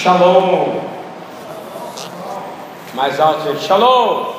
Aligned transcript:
Shalom. 0.00 0.80
Mais 2.94 3.18
alto, 3.18 3.42
gente. 3.42 3.64
Shalom. 3.64 4.32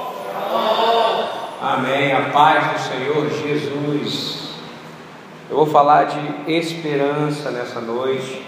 Amém. 1.61 2.13
A 2.13 2.29
paz 2.31 2.65
do 2.65 2.79
Senhor 2.87 3.29
Jesus. 3.29 4.51
Eu 5.49 5.57
vou 5.57 5.65
falar 5.65 6.05
de 6.05 6.49
esperança 6.49 7.51
nessa 7.51 7.81
noite. 7.81 8.41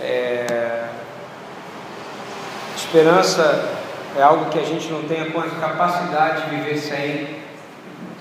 É... 0.00 0.88
Esperança 2.74 3.78
é 4.18 4.22
algo 4.24 4.46
que 4.46 4.58
a 4.58 4.64
gente 4.64 4.90
não 4.90 5.04
tem 5.04 5.20
a 5.20 5.30
capacidade 5.60 6.50
de 6.50 6.56
viver 6.56 6.76
sem. 6.76 7.28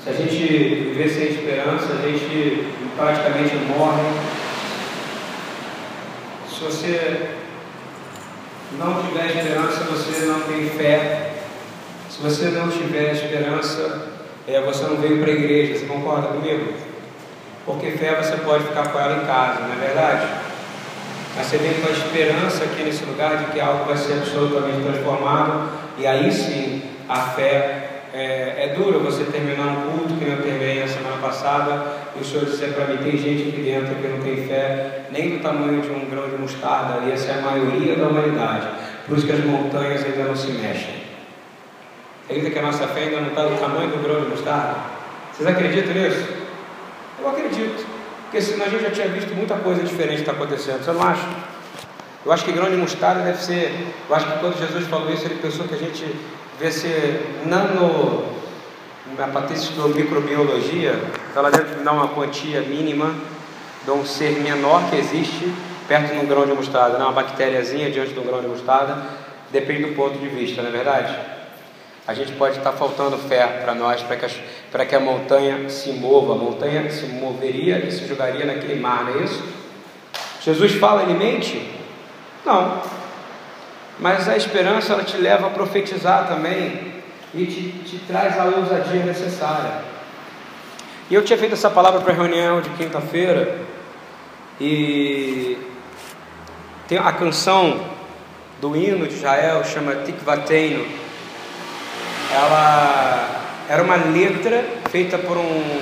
Se 0.03 0.07
a 0.07 0.13
gente 0.13 0.37
viver 0.37 1.09
sem 1.09 1.29
esperança, 1.29 1.93
a 1.93 2.07
gente 2.07 2.71
praticamente 2.95 3.55
morre. 3.55 4.30
Se 6.61 6.65
você 6.65 7.29
não 8.77 9.01
tiver 9.01 9.25
esperança, 9.25 9.83
você 9.85 10.25
não 10.27 10.41
tem 10.41 10.69
fé. 10.69 11.31
Se 12.07 12.21
você 12.21 12.49
não 12.49 12.69
tiver 12.69 13.13
esperança, 13.13 14.09
é, 14.47 14.61
você 14.61 14.83
não 14.83 14.97
veio 14.97 15.23
para 15.23 15.31
a 15.31 15.33
igreja. 15.33 15.79
Você 15.79 15.85
concorda 15.87 16.27
comigo? 16.27 16.71
Porque 17.65 17.89
fé 17.93 18.13
você 18.13 18.37
pode 18.45 18.65
ficar 18.65 18.89
com 18.89 18.99
ela 18.99 19.23
em 19.23 19.25
casa, 19.25 19.61
não 19.61 19.73
é 19.73 19.87
verdade? 19.87 20.27
Mas 21.35 21.47
você 21.47 21.57
vem 21.57 21.73
com 21.81 21.87
a 21.87 21.91
esperança 21.93 22.63
aqui 22.63 22.83
nesse 22.83 23.05
lugar 23.05 23.37
de 23.37 23.45
que 23.45 23.59
algo 23.59 23.85
vai 23.85 23.97
ser 23.97 24.13
absolutamente 24.19 24.83
transformado, 24.83 25.67
e 25.97 26.05
aí 26.05 26.31
sim 26.31 26.83
a 27.09 27.21
fé 27.21 28.03
é, 28.13 28.65
é 28.65 28.75
duro 28.77 28.99
você 28.99 29.23
terminar 29.23 29.65
um 29.65 29.97
culto 29.97 30.13
que 30.13 30.29
eu 30.29 30.43
terminei 30.43 30.83
a 30.83 30.87
semana 30.87 31.17
passada 31.17 32.00
e 32.15 32.21
o 32.21 32.25
Senhor 32.25 32.45
dizer 32.45 32.73
para 32.73 32.85
mim: 32.85 32.97
tem 32.97 33.17
gente 33.17 33.49
aqui 33.49 33.61
dentro 33.61 33.95
que 33.95 34.07
não 34.07 34.19
tem 34.19 34.47
fé 34.47 35.05
nem 35.11 35.37
do 35.37 35.43
tamanho 35.43 35.81
de 35.81 35.89
um 35.89 36.09
grão 36.09 36.29
de 36.29 36.37
mostarda, 36.37 37.05
e 37.05 37.11
essa 37.11 37.31
é 37.31 37.39
a 37.39 37.41
maioria 37.41 37.95
da 37.95 38.07
humanidade. 38.07 38.67
Por 39.07 39.17
isso 39.17 39.25
que 39.25 39.33
as 39.33 39.43
montanhas 39.43 40.03
ainda 40.03 40.23
não 40.23 40.35
se 40.35 40.51
mexem. 40.51 41.01
Acredita 42.25 42.51
que 42.51 42.59
a 42.59 42.61
nossa 42.61 42.87
fé 42.87 43.01
ainda 43.01 43.21
não 43.21 43.29
está 43.29 43.43
do 43.43 43.59
tamanho 43.59 43.89
do 43.89 44.03
grão 44.03 44.21
de 44.21 44.29
mostarda? 44.29 44.75
Vocês 45.33 45.49
acreditam 45.49 45.93
nisso? 45.93 46.27
Eu 47.19 47.29
acredito. 47.29 47.85
Porque 48.23 48.41
senão 48.41 48.65
a 48.65 48.69
gente 48.69 48.83
já 48.83 48.91
tinha 48.91 49.07
visto 49.09 49.35
muita 49.35 49.55
coisa 49.55 49.83
diferente 49.83 50.21
está 50.21 50.31
acontecendo. 50.31 50.83
Você 50.83 50.91
não 50.91 51.03
acha? 51.03 51.27
Eu 52.25 52.31
acho 52.31 52.45
que 52.45 52.51
grão 52.51 52.69
de 52.69 52.77
mostarda 52.77 53.23
deve 53.23 53.43
ser. 53.43 53.73
Eu 54.07 54.15
acho 54.15 54.31
que 54.31 54.39
quando 54.39 54.57
Jesus 54.57 54.87
falou 54.87 55.11
isso, 55.11 55.25
ele 55.25 55.39
pensou 55.41 55.67
que 55.67 55.73
a 55.73 55.77
gente 55.77 56.05
devia 56.53 56.71
ser 56.71 57.25
nano. 57.45 58.39
Na 59.17 59.27
patrícia 59.27 59.73
de 59.73 60.03
microbiologia, 61.31 61.39
ela 61.39 61.49
deve 61.49 61.83
dar 61.83 61.93
uma 61.93 62.09
quantia 62.09 62.61
mínima 62.61 63.15
de 63.83 63.91
um 63.91 64.05
ser 64.05 64.39
menor 64.39 64.89
que 64.89 64.97
existe 64.97 65.51
perto 65.87 66.13
de 66.13 66.19
um 66.19 66.27
grão 66.27 66.45
de 66.45 66.53
mostarda, 66.53 66.97
não, 66.97 67.07
uma 67.07 67.13
bactériazinha 67.13 67.89
diante 67.89 68.13
de 68.13 68.19
um 68.19 68.23
grão 68.23 68.41
de 68.41 68.47
mostarda, 68.47 68.97
depende 69.51 69.85
do 69.85 69.95
ponto 69.95 70.17
de 70.17 70.27
vista, 70.27 70.61
não 70.61 70.69
é 70.69 70.71
verdade? 70.71 71.13
A 72.07 72.13
gente 72.13 72.31
pode 72.33 72.57
estar 72.57 72.71
faltando 72.73 73.17
fé 73.17 73.45
para 73.63 73.75
nós, 73.75 74.01
para 74.01 74.15
que, 74.15 74.85
que 74.85 74.95
a 74.95 74.99
montanha 74.99 75.69
se 75.69 75.91
mova, 75.91 76.33
a 76.33 76.37
montanha 76.37 76.89
se 76.89 77.05
moveria 77.07 77.85
e 77.85 77.91
se 77.91 78.07
jogaria 78.07 78.45
naquele 78.45 78.79
mar, 78.79 79.05
não 79.05 79.19
é 79.19 79.23
isso? 79.23 79.43
Jesus 80.41 80.73
fala, 80.73 81.03
ele 81.03 81.13
mente? 81.13 81.69
Não. 82.45 82.81
Mas 83.99 84.27
a 84.27 84.35
esperança 84.35 84.93
ela 84.93 85.03
te 85.03 85.17
leva 85.17 85.47
a 85.47 85.49
profetizar 85.51 86.27
também 86.27 86.93
e 87.33 87.45
te, 87.45 87.69
te 87.85 87.99
traz 88.07 88.39
a 88.39 88.45
ousadia 88.45 89.03
necessária. 89.03 89.90
E 91.11 91.13
eu 91.13 91.25
tinha 91.25 91.37
feito 91.37 91.55
essa 91.55 91.69
palavra 91.69 91.99
para 91.99 92.13
a 92.13 92.15
reunião 92.15 92.61
de 92.61 92.69
quinta-feira 92.69 93.57
e 94.61 95.57
tem 96.87 96.97
a 96.97 97.11
canção 97.11 97.85
do 98.61 98.77
hino 98.77 99.05
de 99.05 99.15
Israel 99.15 99.61
chama 99.65 99.93
Tikvateinu. 100.05 100.85
Ela 102.33 103.43
era 103.67 103.83
uma 103.83 103.97
letra 103.97 104.63
feita 104.89 105.17
por 105.17 105.35
um, 105.35 105.81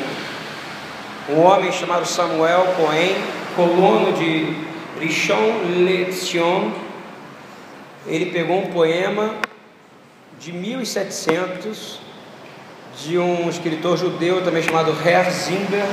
um 1.30 1.42
homem 1.44 1.72
chamado 1.72 2.08
Samuel 2.08 2.66
Cohen, 2.76 3.16
colono 3.56 4.12
de 4.14 4.56
Rishon 5.00 5.62
LeZion, 5.86 6.72
ele 8.08 8.32
pegou 8.32 8.58
um 8.58 8.72
poema 8.72 9.36
de 10.40 10.52
1700 10.52 12.09
de 13.06 13.18
um 13.18 13.50
escritor 13.50 13.98
judeu 13.98 14.44
também 14.44 14.62
chamado 14.62 14.92
Herzimber, 14.92 15.86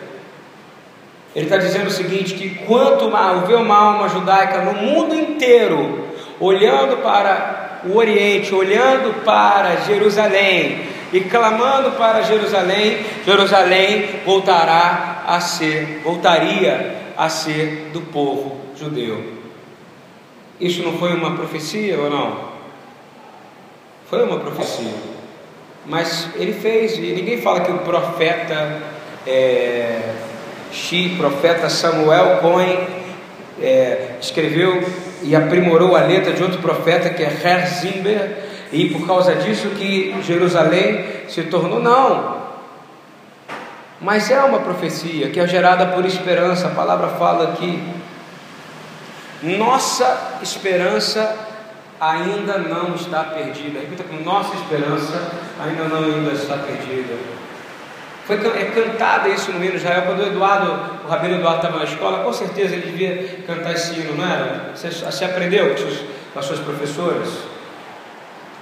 Ele 1.35 1.45
está 1.45 1.57
dizendo 1.57 1.87
o 1.87 1.91
seguinte: 1.91 2.33
que 2.33 2.49
quanto 2.65 3.05
houver 3.05 3.57
uma 3.57 3.77
alma 3.77 4.09
judaica 4.09 4.61
no 4.61 4.73
mundo 4.73 5.13
inteiro, 5.15 6.07
olhando 6.39 6.97
para 6.97 7.81
o 7.85 7.95
Oriente, 7.97 8.53
olhando 8.53 9.23
para 9.23 9.77
Jerusalém 9.77 10.87
e 11.13 11.21
clamando 11.21 11.91
para 11.91 12.21
Jerusalém, 12.23 13.05
Jerusalém 13.25 14.21
voltará 14.25 15.23
a 15.27 15.39
ser, 15.39 16.01
voltaria 16.03 16.95
a 17.17 17.29
ser 17.29 17.89
do 17.93 18.01
povo 18.01 18.57
judeu. 18.75 19.39
Isso 20.59 20.83
não 20.83 20.97
foi 20.97 21.13
uma 21.13 21.35
profecia 21.35 21.97
ou 21.99 22.09
não? 22.09 22.49
Foi 24.09 24.23
uma 24.23 24.39
profecia. 24.39 25.18
Mas 25.89 26.29
ele 26.35 26.53
fez, 26.53 26.97
e 26.97 27.13
ninguém 27.13 27.41
fala 27.41 27.61
que 27.61 27.71
o 27.71 27.79
profeta 27.79 28.77
é, 29.25 30.13
Xi, 30.71 31.15
profeta 31.17 31.67
Samuel 31.67 32.37
Cohen, 32.37 32.87
é, 33.59 34.11
escreveu 34.21 34.87
e 35.23 35.35
aprimorou 35.35 35.95
a 35.95 36.01
letra 36.01 36.31
de 36.31 36.43
outro 36.43 36.59
profeta 36.59 37.09
que 37.09 37.23
é 37.23 37.27
Herzimber, 37.43 38.37
e 38.71 38.89
por 38.89 39.07
causa 39.07 39.33
disso 39.33 39.69
que 39.69 40.15
Jerusalém 40.21 41.05
se 41.27 41.41
tornou, 41.45 41.79
não. 41.79 42.37
Mas 43.99 44.29
é 44.29 44.39
uma 44.43 44.59
profecia 44.59 45.31
que 45.31 45.39
é 45.39 45.47
gerada 45.47 45.87
por 45.87 46.05
esperança, 46.05 46.67
a 46.67 46.71
palavra 46.71 47.07
fala 47.17 47.53
que 47.53 47.81
nossa 49.41 50.37
esperança 50.43 51.35
ainda 51.99 52.59
não 52.59 52.93
está 52.93 53.23
perdida. 53.23 53.79
Repita 53.79 54.03
com 54.03 54.23
nossa 54.23 54.53
esperança 54.55 55.48
ainda 55.59 55.83
não 55.85 56.03
ainda 56.03 56.31
está 56.31 56.57
perdida. 56.57 57.13
Foi 58.25 58.35
é 58.35 58.65
cantado 58.65 59.27
isso 59.29 59.51
no 59.51 59.63
hino 59.63 59.75
Israel 59.75 60.03
quando 60.03 60.19
o 60.19 60.27
Eduardo, 60.27 60.71
o 61.03 61.07
Rabino 61.07 61.35
Eduardo 61.35 61.57
estava 61.57 61.79
na 61.79 61.85
escola, 61.85 62.23
com 62.23 62.31
certeza 62.31 62.75
ele 62.75 62.91
devia 62.91 63.39
cantar 63.47 63.73
esse 63.73 63.99
hino, 63.99 64.15
não 64.15 64.23
era? 64.23 64.71
Você, 64.75 64.89
você 64.89 65.25
aprendeu 65.25 65.73
com, 66.33 66.39
as 66.39 66.45
suas 66.45 66.59
professoras? 66.59 67.27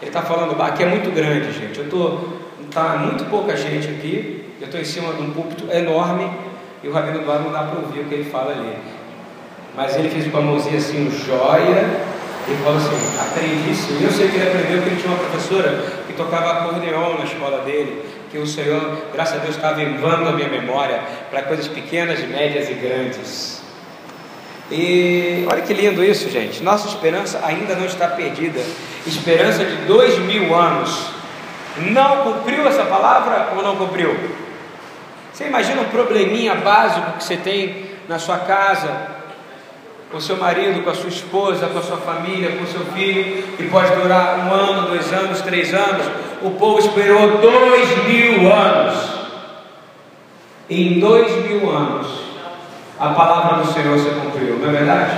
Ele 0.02 0.10
está 0.10 0.22
falando, 0.22 0.60
aqui 0.62 0.84
é 0.84 0.86
muito 0.86 1.14
grande, 1.14 1.52
gente. 1.52 1.78
Eu 1.80 1.86
estou, 1.86 2.40
está 2.64 2.98
muito 2.98 3.26
pouca 3.26 3.58
gente 3.58 3.90
aqui. 3.90 4.46
Eu 4.62 4.68
estou 4.68 4.80
em 4.80 4.86
cima 4.86 5.14
de 5.14 5.22
um 5.22 5.32
púlpito 5.32 5.70
enorme 5.70 6.32
e 6.82 6.88
o 6.88 6.94
Rabino 6.94 7.20
Eduardo 7.20 7.44
não 7.44 7.52
dá 7.52 7.64
para 7.64 7.80
ouvir 7.80 8.00
o 8.00 8.06
que 8.06 8.14
ele 8.14 8.30
fala 8.30 8.54
ali. 8.54 8.78
Mas 9.76 9.96
ele 9.98 10.10
fez 10.10 10.32
com 10.32 10.38
a 10.38 10.42
mãozinha 10.42 10.78
assim, 10.78 11.12
joia, 11.12 12.08
e 12.48 12.56
falou 12.64 12.78
assim: 12.78 13.20
aprendi. 13.20 14.00
E 14.00 14.04
eu 14.04 14.12
sei 14.12 14.30
que 14.30 14.38
ele 14.38 14.48
aprendeu 14.48 14.82
que 14.82 14.90
ele 14.90 14.96
tinha 14.96 15.14
uma 15.14 15.20
professora 15.20 15.97
tocava 16.18 16.52
acordeon 16.52 17.18
na 17.18 17.24
escola 17.24 17.60
dele, 17.60 18.04
que 18.30 18.38
o 18.38 18.46
Senhor, 18.46 19.04
graças 19.14 19.38
a 19.38 19.38
Deus, 19.38 19.56
estava 19.56 19.82
invando 19.82 20.28
a 20.28 20.34
minha 20.34 20.50
memória 20.50 21.02
para 21.30 21.44
coisas 21.44 21.68
pequenas, 21.68 22.20
médias 22.28 22.70
e 22.70 22.74
grandes. 22.74 23.64
E 24.70 25.46
olha 25.50 25.62
que 25.62 25.74
lindo 25.74 26.04
isso, 26.04 26.30
gente. 26.30 26.62
Nossa 26.62 26.90
esperança 26.90 27.40
ainda 27.44 27.76
não 27.76 27.86
está 27.86 28.08
perdida. 28.10 28.60
Esperança 29.06 29.64
de 29.64 29.76
dois 29.86 30.18
mil 30.20 30.54
anos. 30.54 31.12
Não 31.78 32.24
cumpriu 32.24 32.68
essa 32.68 32.84
palavra 32.84 33.54
ou 33.56 33.64
não 33.64 33.78
cumpriu? 33.78 34.14
Você 35.32 35.46
imagina 35.46 35.82
um 35.82 35.86
probleminha 35.86 36.56
básico 36.56 37.14
que 37.14 37.24
você 37.24 37.38
tem 37.38 37.86
na 38.10 38.18
sua 38.18 38.40
casa, 38.40 39.17
com 40.12 40.20
seu 40.20 40.38
marido, 40.38 40.84
com 40.84 40.90
a 40.90 40.96
sua 40.96 41.10
esposa, 41.10 41.68
com 41.68 41.80
a 41.80 41.82
sua 41.82 41.98
família, 41.98 42.56
com 42.58 42.66
seu 42.66 42.86
filho, 42.94 43.44
e 43.60 43.64
pode 43.64 43.94
durar 43.96 44.40
um 44.40 44.54
ano, 44.54 44.90
dois 44.90 45.12
anos, 45.12 45.42
três 45.42 45.74
anos. 45.74 46.06
O 46.42 46.52
povo 46.52 46.80
esperou 46.80 47.40
dois 47.40 48.06
mil 48.08 48.52
anos. 48.52 49.18
Em 50.70 51.00
dois 51.00 51.32
mil 51.46 51.70
anos, 51.70 52.08
a 53.00 53.10
palavra 53.10 53.64
do 53.64 53.74
Senhor 53.74 53.98
se 54.00 54.10
cumpriu, 54.10 54.60
não 54.60 54.70
é 54.70 54.72
verdade? 54.72 55.12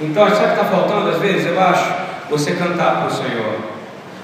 Então, 0.00 0.28
sabe 0.30 0.44
o 0.44 0.46
que 0.48 0.52
está 0.52 0.64
faltando 0.64 1.10
às 1.10 1.18
vezes? 1.18 1.46
Eu 1.46 1.60
acho 1.60 1.92
você 2.28 2.52
cantar 2.52 2.96
para 2.96 3.06
o 3.06 3.10
Senhor. 3.10 3.72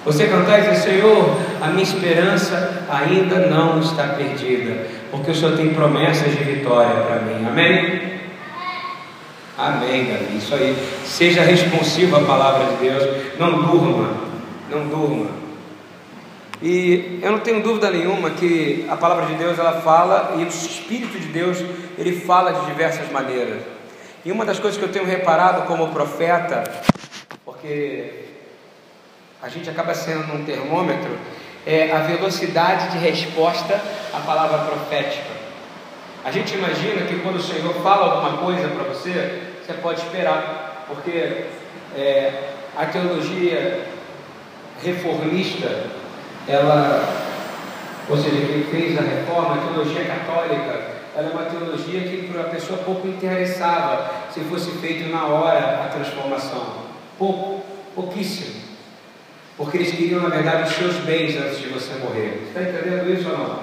Você 0.04 0.26
cantar 0.26 0.58
e 0.58 0.62
dizer: 0.62 0.76
Senhor, 0.76 1.36
a 1.60 1.66
minha 1.68 1.82
esperança 1.82 2.84
ainda 2.88 3.46
não 3.46 3.78
está 3.80 4.04
perdida, 4.04 4.86
porque 5.10 5.30
o 5.30 5.34
Senhor 5.34 5.56
tem 5.56 5.74
promessas 5.74 6.32
de 6.32 6.42
vitória 6.42 7.02
para 7.02 7.20
mim. 7.20 7.46
Amém? 7.46 8.18
Amém. 9.58 10.06
Isso 10.36 10.54
aí. 10.54 10.76
Seja 11.04 11.42
responsivo 11.42 12.14
à 12.14 12.20
palavra 12.20 12.66
de 12.66 12.76
Deus. 12.76 13.36
Não 13.40 13.60
durma. 13.60 14.14
Não 14.70 14.86
durma. 14.86 15.30
E 16.62 17.18
eu 17.20 17.32
não 17.32 17.40
tenho 17.40 17.60
dúvida 17.60 17.90
nenhuma 17.90 18.30
que 18.30 18.86
a 18.88 18.96
palavra 18.96 19.26
de 19.26 19.34
Deus 19.34 19.58
ela 19.58 19.80
fala 19.80 20.34
e 20.38 20.44
o 20.44 20.48
Espírito 20.48 21.18
de 21.18 21.26
Deus 21.26 21.58
ele 21.96 22.20
fala 22.20 22.52
de 22.52 22.66
diversas 22.66 23.10
maneiras. 23.10 23.62
E 24.24 24.30
uma 24.30 24.44
das 24.44 24.60
coisas 24.60 24.78
que 24.78 24.84
eu 24.84 24.92
tenho 24.92 25.04
reparado 25.04 25.62
como 25.62 25.88
profeta, 25.88 26.64
porque 27.44 28.26
a 29.40 29.48
gente 29.48 29.70
acaba 29.70 29.94
sendo 29.94 30.32
um 30.34 30.44
termômetro, 30.44 31.16
é 31.66 31.92
a 31.92 31.98
velocidade 31.98 32.90
de 32.90 32.98
resposta 32.98 33.80
à 34.12 34.20
palavra 34.20 34.58
profética. 34.58 35.38
A 36.24 36.30
gente 36.32 36.54
imagina 36.54 37.06
que 37.06 37.20
quando 37.20 37.36
o 37.36 37.42
Senhor 37.42 37.72
fala 37.82 38.14
alguma 38.14 38.38
coisa 38.38 38.68
para 38.68 38.84
você, 38.84 39.47
você 39.68 39.74
pode 39.74 40.00
esperar, 40.00 40.86
porque 40.88 41.44
é, 41.94 42.52
a 42.74 42.86
teologia 42.86 43.86
reformista, 44.82 45.84
ela, 46.48 47.06
ou 48.08 48.16
seja, 48.16 48.46
quem 48.46 48.62
fez 48.62 48.98
a 48.98 49.02
reforma, 49.02 49.56
a 49.56 49.66
teologia 49.66 50.06
católica, 50.06 50.98
ela 51.14 51.28
é 51.28 51.32
uma 51.32 51.44
teologia 51.44 52.00
que 52.00 52.28
para 52.32 52.42
a 52.42 52.44
pessoa 52.44 52.78
pouco 52.78 53.06
interessava 53.08 54.10
se 54.32 54.40
fosse 54.40 54.70
feito 54.78 55.10
na 55.10 55.26
hora 55.26 55.84
a 55.84 55.88
transformação. 55.88 56.84
Pouco, 57.18 57.62
pouquíssimo. 57.94 58.62
Porque 59.54 59.76
eles 59.76 59.90
queriam, 59.90 60.22
na 60.22 60.30
verdade, 60.30 60.70
os 60.70 60.76
seus 60.76 60.96
bens 61.04 61.36
antes 61.36 61.58
de 61.58 61.68
você 61.68 61.92
morrer. 61.98 62.44
Está 62.48 62.62
entendendo 62.62 63.12
isso 63.12 63.28
ou 63.28 63.36
não? 63.36 63.58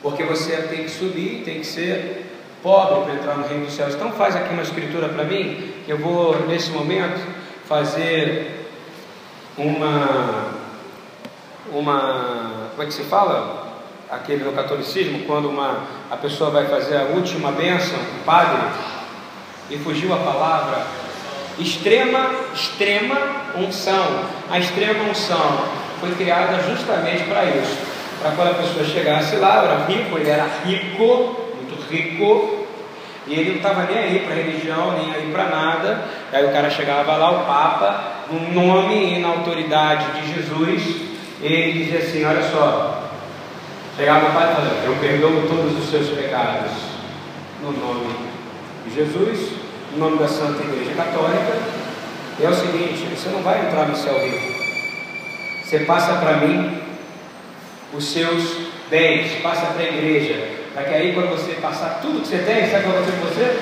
Porque 0.00 0.22
você 0.22 0.56
tem 0.68 0.84
que 0.84 0.90
subir, 0.90 1.42
tem 1.44 1.58
que 1.58 1.66
ser 1.66 2.23
pobre 2.64 3.04
para 3.04 3.14
entrar 3.14 3.36
no 3.36 3.46
reino 3.46 3.66
dos 3.66 3.74
céus. 3.74 3.94
Então 3.94 4.10
faz 4.12 4.34
aqui 4.34 4.52
uma 4.54 4.62
escritura 4.62 5.10
para 5.10 5.22
mim, 5.24 5.74
eu 5.86 5.98
vou 5.98 6.46
nesse 6.48 6.70
momento 6.70 7.20
fazer 7.68 8.66
uma 9.58 10.54
uma 11.70 12.70
como 12.70 12.82
é 12.82 12.86
que 12.86 12.94
se 12.94 13.04
fala? 13.04 13.62
Aquele 14.10 14.44
no 14.44 14.52
catolicismo, 14.52 15.24
quando 15.26 15.48
uma, 15.48 15.78
a 16.10 16.16
pessoa 16.16 16.50
vai 16.50 16.66
fazer 16.66 16.96
a 16.96 17.04
última 17.04 17.52
bênção, 17.52 17.98
o 17.98 18.24
padre, 18.24 18.62
e 19.70 19.78
fugiu 19.78 20.12
a 20.12 20.18
palavra, 20.18 20.84
extrema, 21.58 22.30
extrema 22.52 23.16
unção. 23.56 24.24
A 24.50 24.58
extrema 24.58 25.04
unção 25.04 25.64
foi 26.00 26.12
criada 26.16 26.62
justamente 26.68 27.24
para 27.24 27.44
isso. 27.44 27.78
Para 28.20 28.32
quando 28.32 28.50
a 28.50 28.54
pessoa 28.54 28.84
chegasse 28.84 29.36
lá, 29.36 29.64
era 29.64 29.84
rico, 29.86 30.18
ele 30.18 30.30
era 30.30 30.48
rico, 30.64 31.43
rico, 31.94 32.66
e 33.26 33.34
ele 33.34 33.50
não 33.50 33.56
estava 33.56 33.84
nem 33.84 33.98
aí 33.98 34.18
para 34.20 34.34
religião, 34.34 34.98
nem 34.98 35.14
aí 35.14 35.30
para 35.32 35.44
nada. 35.44 36.04
Aí 36.32 36.44
o 36.44 36.52
cara 36.52 36.68
chegava 36.68 37.16
lá, 37.16 37.30
o 37.30 37.46
Papa, 37.46 38.04
no 38.30 38.52
nome 38.52 39.14
e 39.14 39.18
na 39.18 39.28
autoridade 39.28 40.20
de 40.20 40.34
Jesus, 40.34 40.96
ele 41.40 41.72
dizia 41.72 42.00
assim: 42.00 42.24
Olha 42.24 42.42
só, 42.42 43.10
chegava 43.96 44.26
o 44.26 44.32
Pai 44.32 44.54
falava: 44.54 44.74
Eu 44.84 44.96
perdoo 44.96 45.48
todos 45.48 45.78
os 45.78 45.90
seus 45.90 46.08
pecados, 46.08 46.72
no 47.62 47.72
nome 47.72 48.14
de 48.86 48.94
Jesus, 48.94 49.52
no 49.92 49.98
nome 49.98 50.18
da 50.18 50.28
Santa 50.28 50.62
Igreja 50.62 50.94
Católica. 50.94 51.84
E 52.38 52.44
é 52.44 52.48
o 52.48 52.54
seguinte: 52.54 53.06
você 53.14 53.30
não 53.30 53.42
vai 53.42 53.66
entrar 53.66 53.86
no 53.86 53.96
céu 53.96 54.18
rico, 54.22 54.52
você 55.64 55.80
passa 55.80 56.14
para 56.16 56.36
mim 56.38 56.78
os 57.94 58.04
seus 58.04 58.58
bens, 58.90 59.40
passa 59.42 59.66
para 59.66 59.82
a 59.82 59.88
igreja, 59.88 60.63
para 60.74 60.82
que 60.82 60.94
aí 60.94 61.14
quando 61.14 61.30
você 61.30 61.52
passar 61.62 62.00
tudo 62.02 62.20
que 62.20 62.26
você 62.26 62.38
tem, 62.38 62.68
sabe 62.68 62.88
o 62.88 62.92
que 62.92 62.98
vai 62.98 63.20
com 63.20 63.26
você? 63.28 63.60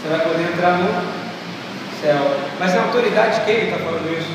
Você 0.00 0.08
vai 0.08 0.20
poder 0.20 0.42
entrar 0.44 0.78
no 0.78 0.88
céu. 2.00 2.36
Mas 2.58 2.74
a 2.74 2.84
autoridade 2.84 3.40
de 3.40 3.44
quem 3.44 3.64
está 3.64 3.76
falando 3.76 4.18
isso? 4.18 4.32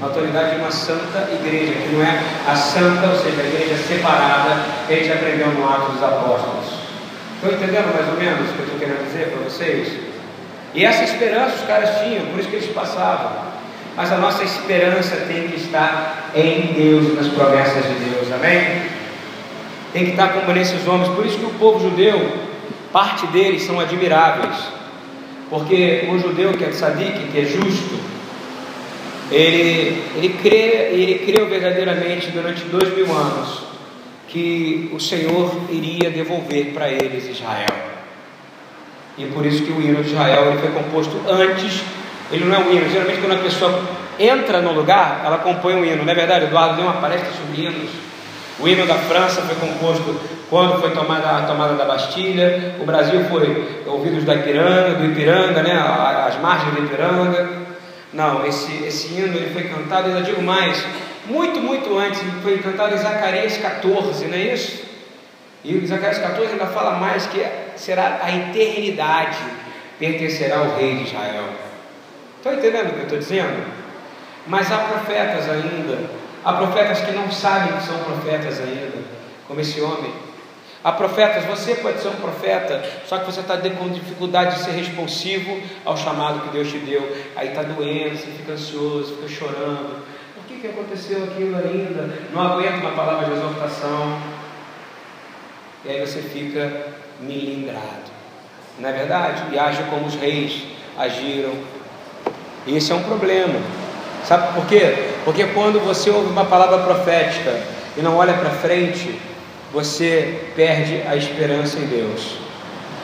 A 0.00 0.06
autoridade 0.06 0.54
de 0.54 0.56
uma 0.56 0.70
santa 0.70 1.28
igreja, 1.30 1.72
que 1.72 1.94
não 1.94 2.02
é 2.02 2.18
a 2.48 2.56
santa, 2.56 3.08
ou 3.08 3.16
seja, 3.16 3.42
a 3.42 3.44
igreja 3.44 3.76
separada, 3.76 4.56
que 4.86 4.94
a 4.94 4.96
gente 4.96 5.12
aprendeu 5.12 5.48
no 5.48 5.68
Atos 5.68 5.94
dos 5.94 6.02
Apóstolos. 6.02 6.66
Estão 7.34 7.52
entendendo 7.52 7.94
mais 7.94 8.08
ou 8.08 8.14
menos 8.14 8.48
o 8.48 8.52
que 8.54 8.58
eu 8.60 8.64
estou 8.64 8.78
querendo 8.78 9.06
dizer 9.06 9.28
para 9.28 9.44
vocês? 9.44 9.92
E 10.74 10.84
essa 10.84 11.04
esperança 11.04 11.56
os 11.56 11.66
caras 11.66 11.98
tinham, 11.98 12.24
por 12.26 12.40
isso 12.40 12.48
que 12.48 12.56
eles 12.56 12.72
passavam. 12.72 13.32
Mas 13.94 14.10
a 14.12 14.16
nossa 14.16 14.44
esperança 14.44 15.16
tem 15.26 15.48
que 15.48 15.56
estar 15.56 16.30
em 16.34 16.72
Deus, 16.72 17.14
nas 17.14 17.28
promessas 17.28 17.84
de 17.84 17.94
Deus, 17.94 18.32
amém? 18.32 18.97
Tem 19.92 20.04
que 20.04 20.10
estar 20.10 20.28
como 20.32 20.52
nesses 20.52 20.86
homens. 20.86 21.08
Por 21.14 21.24
isso 21.26 21.38
que 21.38 21.46
o 21.46 21.54
povo 21.54 21.80
judeu, 21.80 22.32
parte 22.92 23.26
deles 23.28 23.62
são 23.62 23.80
admiráveis, 23.80 24.56
porque 25.50 26.08
o 26.10 26.18
judeu 26.18 26.52
que 26.52 26.64
é 26.64 26.68
tzadik, 26.68 27.28
que 27.32 27.38
é 27.38 27.44
justo, 27.44 27.98
ele, 29.30 30.02
ele, 30.16 30.36
crê, 30.40 30.90
ele 30.92 31.18
creu 31.26 31.46
verdadeiramente 31.48 32.30
durante 32.30 32.64
dois 32.64 32.94
mil 32.96 33.10
anos 33.14 33.68
que 34.28 34.90
o 34.92 35.00
Senhor 35.00 35.54
iria 35.70 36.10
devolver 36.10 36.72
para 36.72 36.88
eles 36.88 37.28
Israel. 37.28 37.88
E 39.16 39.24
por 39.26 39.44
isso 39.44 39.64
que 39.64 39.72
o 39.72 39.80
hino 39.80 40.02
de 40.02 40.10
Israel 40.10 40.48
ele 40.48 40.58
foi 40.58 40.70
composto 40.70 41.20
antes, 41.28 41.82
ele 42.30 42.44
não 42.44 42.54
é 42.54 42.58
um 42.58 42.72
hino. 42.72 42.88
Geralmente 42.90 43.20
quando 43.20 43.38
a 43.38 43.42
pessoa 43.42 43.82
entra 44.18 44.60
no 44.60 44.72
lugar, 44.72 45.22
ela 45.24 45.38
compõe 45.38 45.74
um 45.74 45.84
hino. 45.84 46.04
Não 46.04 46.12
é 46.12 46.14
verdade? 46.14 46.46
Eduardo 46.46 46.76
deu 46.76 46.84
uma 46.84 47.00
palestra 47.00 47.30
sobre 47.32 47.62
hinos 47.62 48.07
o 48.60 48.66
hino 48.66 48.86
da 48.86 48.94
França 48.94 49.42
foi 49.42 49.54
composto 49.54 50.20
quando 50.50 50.80
foi 50.80 50.90
tomada 50.90 51.38
a 51.38 51.42
tomada 51.42 51.74
da 51.74 51.84
Bastilha. 51.84 52.74
O 52.80 52.84
Brasil 52.84 53.24
foi 53.24 53.82
ouvidos 53.86 54.24
da 54.24 54.34
Ipiranga, 54.34 54.96
do 54.96 55.04
Ipiranga, 55.04 55.62
né, 55.62 55.72
as 56.26 56.36
margens 56.40 56.74
do 56.74 56.84
Ipiranga. 56.84 57.48
Não, 58.12 58.44
esse, 58.46 58.84
esse 58.84 59.14
hino 59.14 59.36
ele 59.36 59.52
foi 59.52 59.64
cantado, 59.64 60.08
ainda 60.08 60.22
digo 60.22 60.42
mais, 60.42 60.82
muito, 61.26 61.60
muito 61.60 61.96
antes, 61.96 62.20
ele 62.20 62.32
foi 62.42 62.58
cantado 62.58 62.94
em 62.94 62.98
Zacarias 62.98 63.58
14, 63.58 64.24
não 64.26 64.34
é 64.34 64.54
isso? 64.54 64.82
E 65.62 65.86
Zacarias 65.86 66.18
14 66.18 66.52
ainda 66.52 66.66
fala 66.66 66.92
mais 66.92 67.26
que 67.26 67.44
será 67.76 68.20
a 68.22 68.34
eternidade 68.34 69.38
pertencerá 69.98 70.58
ao 70.58 70.76
rei 70.76 70.96
de 70.96 71.04
Israel. 71.04 71.44
Estão 72.36 72.54
entendendo 72.54 72.88
o 72.88 72.92
que 72.92 72.98
eu 72.98 73.02
estou 73.02 73.18
dizendo? 73.18 73.66
Mas 74.46 74.72
há 74.72 74.78
profetas 74.78 75.48
ainda 75.50 76.17
Há 76.44 76.52
profetas 76.54 77.00
que 77.00 77.12
não 77.12 77.30
sabem 77.30 77.76
que 77.76 77.82
são 77.84 77.98
profetas 77.98 78.60
ainda, 78.60 78.98
como 79.46 79.60
esse 79.60 79.80
homem. 79.80 80.12
Há 80.82 80.92
profetas, 80.92 81.44
você 81.44 81.74
pode 81.74 82.00
ser 82.00 82.08
um 82.08 82.16
profeta, 82.16 82.82
só 83.06 83.18
que 83.18 83.26
você 83.26 83.40
está 83.40 83.56
com 83.56 83.88
dificuldade 83.88 84.56
de 84.56 84.62
ser 84.62 84.70
responsivo 84.70 85.60
ao 85.84 85.96
chamado 85.96 86.40
que 86.40 86.50
Deus 86.50 86.70
te 86.70 86.78
deu. 86.78 87.16
Aí 87.34 87.48
está 87.48 87.62
doendo, 87.62 88.16
você 88.16 88.26
fica 88.26 88.52
ansioso, 88.52 89.16
fica 89.16 89.28
chorando. 89.28 90.04
Por 90.36 90.44
que, 90.46 90.60
que 90.60 90.68
aconteceu 90.68 91.24
aquilo 91.24 91.56
ainda? 91.56 92.08
Não 92.32 92.40
aguenta 92.40 92.76
uma 92.76 92.92
palavra 92.92 93.26
de 93.26 93.32
exortação. 93.32 94.18
E 95.84 95.90
aí 95.90 96.00
você 96.00 96.22
fica 96.22 96.92
milindrado. 97.20 98.08
Não 98.78 98.88
é 98.88 98.92
verdade? 98.92 99.42
E 99.52 99.58
age 99.58 99.82
como 99.90 100.06
os 100.06 100.14
reis 100.14 100.62
agiram. 100.96 101.54
E 102.66 102.76
esse 102.76 102.92
é 102.92 102.94
um 102.94 103.02
problema. 103.02 103.58
Sabe 104.24 104.54
por 104.54 104.66
quê? 104.66 105.10
Porque 105.24 105.44
quando 105.46 105.80
você 105.80 106.10
ouve 106.10 106.30
uma 106.30 106.44
palavra 106.44 106.78
profética 106.78 107.60
e 107.96 108.02
não 108.02 108.16
olha 108.16 108.34
para 108.34 108.50
frente, 108.50 109.18
você 109.72 110.50
perde 110.54 111.02
a 111.06 111.16
esperança 111.16 111.78
em 111.78 111.86
Deus. 111.86 112.48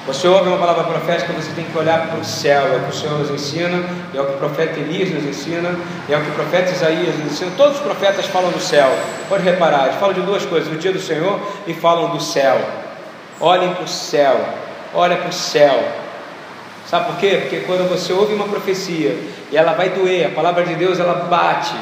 Você 0.07 0.29
ouve 0.29 0.49
uma 0.49 0.59
palavra 0.59 0.85
profética, 0.85 1.33
você 1.33 1.51
tem 1.53 1.65
que 1.65 1.79
olhar 1.79 2.09
para 2.09 2.19
o 2.19 2.25
céu, 2.25 2.75
é 2.75 2.77
o 2.77 2.81
que 2.81 2.91
o 2.91 2.93
Senhor 2.93 3.19
nos 3.19 3.31
ensina, 3.31 3.83
é 4.15 4.21
o 4.21 4.27
que 4.27 4.35
o 4.35 4.37
profeta 4.37 4.79
Elias 4.79 5.11
nos 5.11 5.25
ensina, 5.25 5.75
é 6.11 6.17
o 6.17 6.21
que 6.21 6.29
o 6.29 6.35
profeta 6.35 6.73
Isaías 6.73 7.17
nos 7.17 7.33
ensina. 7.33 7.51
Todos 7.57 7.79
os 7.79 7.83
profetas 7.83 8.27
falam 8.27 8.51
do 8.51 8.61
céu. 8.61 8.91
Pode 9.31 9.43
reparar, 9.43 9.87
eles 9.87 9.97
falam 9.99 10.15
de 10.15 10.21
duas 10.21 10.45
coisas: 10.45 10.69
do 10.69 10.77
dia 10.77 10.93
do 10.93 11.01
Senhor 11.01 11.41
e 11.67 11.73
falam 11.73 12.11
do 12.11 12.21
céu. 12.21 12.61
Olhem 13.41 13.73
para 13.73 13.85
o 13.85 13.89
céu, 13.89 14.39
olha 14.93 15.17
para 15.17 15.31
o 15.31 15.33
céu. 15.33 16.04
Sabe 16.95 17.07
por 17.07 17.17
quê? 17.17 17.39
Porque 17.41 17.57
quando 17.67 17.89
você 17.89 18.13
ouve 18.13 18.35
uma 18.35 18.47
profecia 18.47 19.19
e 19.51 19.57
ela 19.57 19.73
vai 19.73 19.89
doer, 19.89 20.29
a 20.29 20.31
palavra 20.31 20.63
de 20.63 20.77
Deus 20.77 21.01
ela 21.01 21.25
bate, 21.25 21.75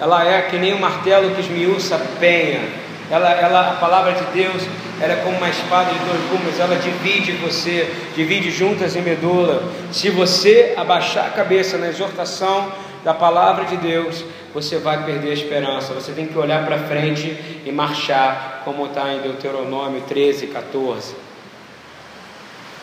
ela 0.00 0.28
é 0.28 0.42
que 0.42 0.58
nem 0.58 0.74
um 0.74 0.80
martelo 0.80 1.32
que 1.36 1.40
esmiuça 1.40 1.96
penha. 2.18 2.68
Ela, 3.08 3.30
ela, 3.30 3.70
a 3.70 3.74
palavra 3.74 4.14
de 4.14 4.24
Deus, 4.32 4.64
ela 5.00 5.12
é 5.12 5.16
como 5.22 5.36
uma 5.36 5.48
espada 5.48 5.92
de 5.92 5.98
dois 6.00 6.20
gumes, 6.30 6.58
ela 6.58 6.74
divide 6.74 7.30
você, 7.34 7.88
divide 8.16 8.50
juntas 8.50 8.96
em 8.96 9.02
medula. 9.02 9.62
Se 9.92 10.10
você 10.10 10.74
abaixar 10.76 11.26
a 11.26 11.30
cabeça 11.30 11.78
na 11.78 11.86
exortação 11.86 12.72
da 13.04 13.14
palavra 13.14 13.66
de 13.66 13.76
Deus, 13.76 14.24
você 14.52 14.78
vai 14.78 15.04
perder 15.04 15.30
a 15.30 15.34
esperança. 15.34 15.94
Você 15.94 16.10
tem 16.10 16.26
que 16.26 16.36
olhar 16.36 16.66
para 16.66 16.76
frente 16.76 17.62
e 17.64 17.70
marchar, 17.70 18.62
como 18.64 18.86
está 18.86 19.14
em 19.14 19.20
Deuteronômio 19.20 20.02
13, 20.08 20.48
14. 20.48 21.14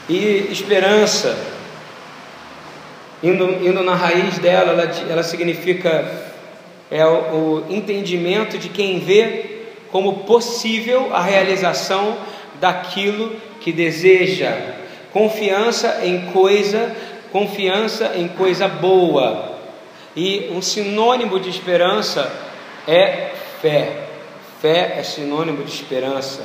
E 0.07 0.47
esperança, 0.49 1.52
indo, 3.23 3.65
indo 3.65 3.81
na 3.81 3.95
raiz 3.95 4.37
dela, 4.37 4.71
ela, 4.71 4.91
ela 5.09 5.23
significa 5.23 6.31
é 6.91 7.03
o, 7.05 7.09
o 7.09 7.65
entendimento 7.69 8.57
de 8.57 8.69
quem 8.69 8.99
vê 8.99 9.63
como 9.91 10.19
possível 10.25 11.09
a 11.11 11.21
realização 11.21 12.17
daquilo 12.59 13.35
que 13.59 13.71
deseja, 13.71 14.55
confiança 15.11 16.01
em 16.03 16.27
coisa, 16.31 16.95
confiança 17.31 18.11
em 18.15 18.27
coisa 18.27 18.67
boa. 18.67 19.53
E 20.15 20.51
um 20.51 20.61
sinônimo 20.61 21.39
de 21.39 21.49
esperança 21.49 22.31
é 22.87 23.31
fé. 23.59 24.03
Fé 24.61 24.97
é 24.99 25.03
sinônimo 25.03 25.63
de 25.63 25.71
esperança. 25.71 26.43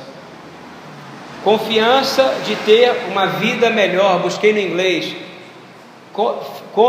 Confiança 1.45 2.37
de 2.47 2.57
ter 2.57 2.91
uma 3.11 3.27
vida 3.27 3.69
melhor, 3.69 4.21
busquei 4.21 4.53
no 4.53 4.59
inglês. 4.59 5.15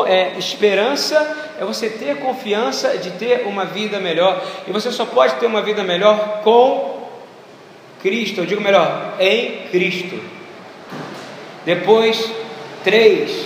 É, 0.08 0.38
esperança 0.38 1.18
é 1.60 1.66
você 1.66 1.90
ter 1.90 2.20
confiança 2.20 2.98
de 2.98 3.12
ter 3.12 3.48
uma 3.48 3.66
vida 3.66 4.00
melhor. 4.00 4.42
E 4.68 4.72
você 4.72 4.92
só 4.92 5.06
pode 5.06 5.36
ter 5.36 5.48
uma 5.48 5.62
vida 5.62 5.84
melhor 5.84 6.42
com 6.44 7.08
Cristo. 8.02 8.42
Eu 8.42 8.46
digo 8.46 8.62
melhor, 8.62 9.16
em 9.20 9.68
Cristo. 9.70 10.22
Depois, 11.66 12.32
três. 12.84 13.46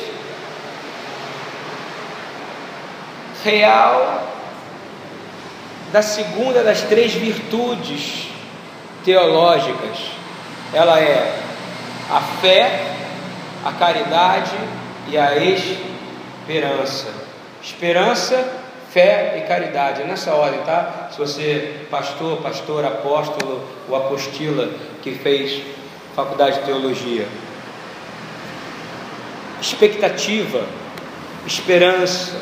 Real 3.43 4.27
da 5.93 6.01
segunda 6.01 6.63
das 6.63 6.81
três 6.81 7.13
virtudes 7.13 8.27
teológicas. 9.05 9.97
Ela 10.73 10.99
é 10.99 11.39
a 12.09 12.19
fé, 12.19 12.95
a 13.63 13.71
caridade 13.71 14.57
e 15.07 15.17
a 15.17 15.35
esperança. 15.35 15.92
Esperança, 17.61 18.45
fé 18.91 19.35
e 19.37 19.47
caridade. 19.47 20.01
É 20.01 20.05
nessa 20.05 20.33
ordem, 20.33 20.61
tá? 20.61 21.09
Se 21.11 21.17
você, 21.17 21.85
pastor, 21.89 22.37
pastor, 22.41 22.85
apóstolo 22.85 23.67
ou 23.89 23.95
apostila 23.95 24.69
que 25.01 25.15
fez 25.15 25.61
faculdade 26.15 26.59
de 26.59 26.65
teologia. 26.65 27.27
Expectativa, 29.61 30.63
esperança, 31.45 32.39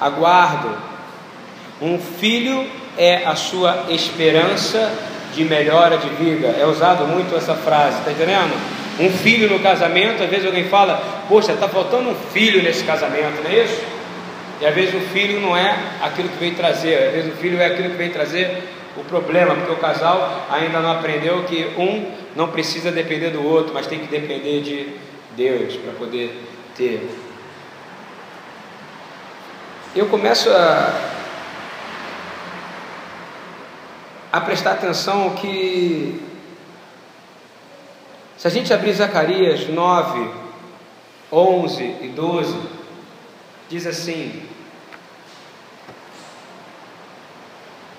aguardo. 0.00 0.76
Um 1.80 1.98
filho 1.98 2.68
é 2.98 3.24
a 3.24 3.34
sua 3.34 3.86
esperança 3.88 4.92
de 5.34 5.44
melhora 5.44 5.98
de 5.98 6.08
vida. 6.10 6.48
É 6.48 6.66
usado 6.66 7.06
muito 7.06 7.34
essa 7.34 7.54
frase, 7.54 8.02
tá 8.02 8.10
entendendo? 8.10 8.73
Um 9.00 9.10
filho 9.10 9.50
no 9.50 9.58
casamento, 9.58 10.22
às 10.22 10.30
vezes 10.30 10.46
alguém 10.46 10.64
fala, 10.64 11.24
poxa, 11.28 11.52
está 11.52 11.68
faltando 11.68 12.10
um 12.10 12.14
filho 12.14 12.62
nesse 12.62 12.84
casamento, 12.84 13.42
não 13.42 13.50
é 13.50 13.64
isso? 13.64 13.82
E 14.60 14.66
às 14.66 14.74
vezes 14.74 14.94
o 14.94 15.00
filho 15.08 15.40
não 15.40 15.56
é 15.56 15.76
aquilo 16.00 16.28
que 16.28 16.38
veio 16.38 16.54
trazer, 16.54 17.08
às 17.08 17.12
vezes 17.12 17.32
o 17.32 17.36
filho 17.36 17.60
é 17.60 17.66
aquilo 17.66 17.90
que 17.90 17.96
veio 17.96 18.12
trazer 18.12 18.62
o 18.96 19.02
problema, 19.02 19.54
porque 19.56 19.72
o 19.72 19.76
casal 19.76 20.46
ainda 20.50 20.80
não 20.80 20.92
aprendeu 20.92 21.42
que 21.44 21.70
um 21.76 22.12
não 22.36 22.48
precisa 22.48 22.92
depender 22.92 23.30
do 23.30 23.44
outro, 23.44 23.74
mas 23.74 23.86
tem 23.86 23.98
que 23.98 24.06
depender 24.06 24.60
de 24.60 24.92
Deus 25.36 25.74
para 25.76 25.92
poder 25.92 26.40
ter. 26.76 27.08
Eu 29.94 30.06
começo 30.06 30.50
a, 30.50 30.92
a 34.32 34.40
prestar 34.40 34.72
atenção 34.72 35.30
que 35.30 36.20
se 38.44 38.48
a 38.48 38.50
gente 38.50 38.74
abrir 38.74 38.92
Zacarias 38.92 39.68
9, 39.68 40.30
11 41.32 41.82
e 42.02 42.12
12, 42.14 42.54
diz 43.70 43.86
assim: 43.86 44.42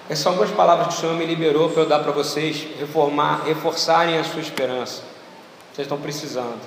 Essas 0.07 0.19
são 0.19 0.33
algumas 0.33 0.51
palavras 0.51 0.89
que 0.89 0.93
o 0.93 0.97
Senhor 0.97 1.15
me 1.15 1.25
liberou 1.25 1.71
para 1.71 1.81
eu 1.81 1.89
dar 1.89 1.97
para 1.97 2.11
vocês, 2.11 2.63
reformar, 2.77 3.41
reforçarem 3.43 4.19
a 4.19 4.23
sua 4.23 4.39
esperança. 4.39 5.01
Vocês 5.73 5.87
estão 5.87 5.97
precisando. 5.97 6.61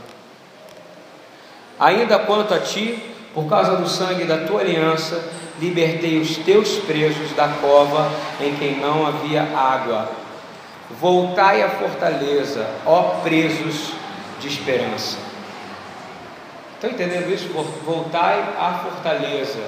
Ainda 1.78 2.18
quanto 2.18 2.54
a 2.54 2.58
ti, 2.58 3.00
por 3.32 3.48
causa 3.48 3.76
do 3.76 3.88
sangue 3.88 4.24
da 4.24 4.38
tua 4.38 4.62
aliança, 4.62 5.22
libertei 5.60 6.18
os 6.18 6.36
teus 6.38 6.78
presos 6.78 7.30
da 7.36 7.46
cova 7.46 8.10
em 8.40 8.56
quem 8.56 8.80
não 8.80 9.06
havia 9.06 9.44
água. 9.56 10.10
Voltai 10.90 11.62
à 11.62 11.68
fortaleza, 11.70 12.66
ó 12.86 13.20
presos 13.22 13.92
de 14.40 14.48
esperança. 14.48 15.18
Estão 16.74 16.90
entendendo 16.90 17.32
isso? 17.32 17.48
Voltai 17.84 18.40
à 18.58 18.80
fortaleza 18.84 19.58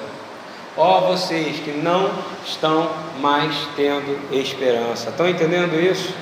Ó 0.76 1.00
vocês 1.00 1.58
que 1.58 1.72
não 1.72 2.10
estão 2.46 2.88
mais 3.20 3.54
tendo 3.74 4.18
esperança. 4.32 5.10
Estão 5.10 5.28
entendendo 5.28 5.78
isso? 5.80 6.14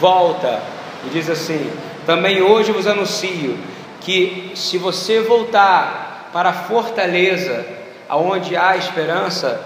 Volta 0.00 0.62
e 1.04 1.10
diz 1.10 1.28
assim: 1.28 1.70
Também 2.06 2.40
hoje 2.40 2.70
vos 2.70 2.86
anuncio 2.86 3.58
que 4.00 4.52
se 4.54 4.78
você 4.78 5.20
voltar 5.20 6.30
para 6.32 6.50
a 6.50 6.52
fortaleza, 6.52 7.66
aonde 8.08 8.56
há 8.56 8.76
esperança, 8.76 9.60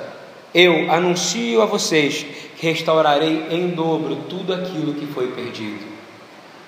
eu 0.54 0.90
anuncio 0.90 1.60
a 1.60 1.66
vocês 1.66 2.26
restaurarei 2.60 3.46
em 3.50 3.68
dobro 3.68 4.16
tudo 4.28 4.54
aquilo 4.54 4.94
que 4.94 5.06
foi 5.06 5.28
perdido. 5.28 5.84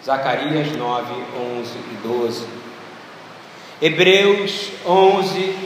Zacarias 0.05 0.77
9, 0.77 1.13
11 1.61 1.79
e 1.79 2.07
12. 2.07 2.47
Hebreus 3.81 4.71
11, 4.87 5.57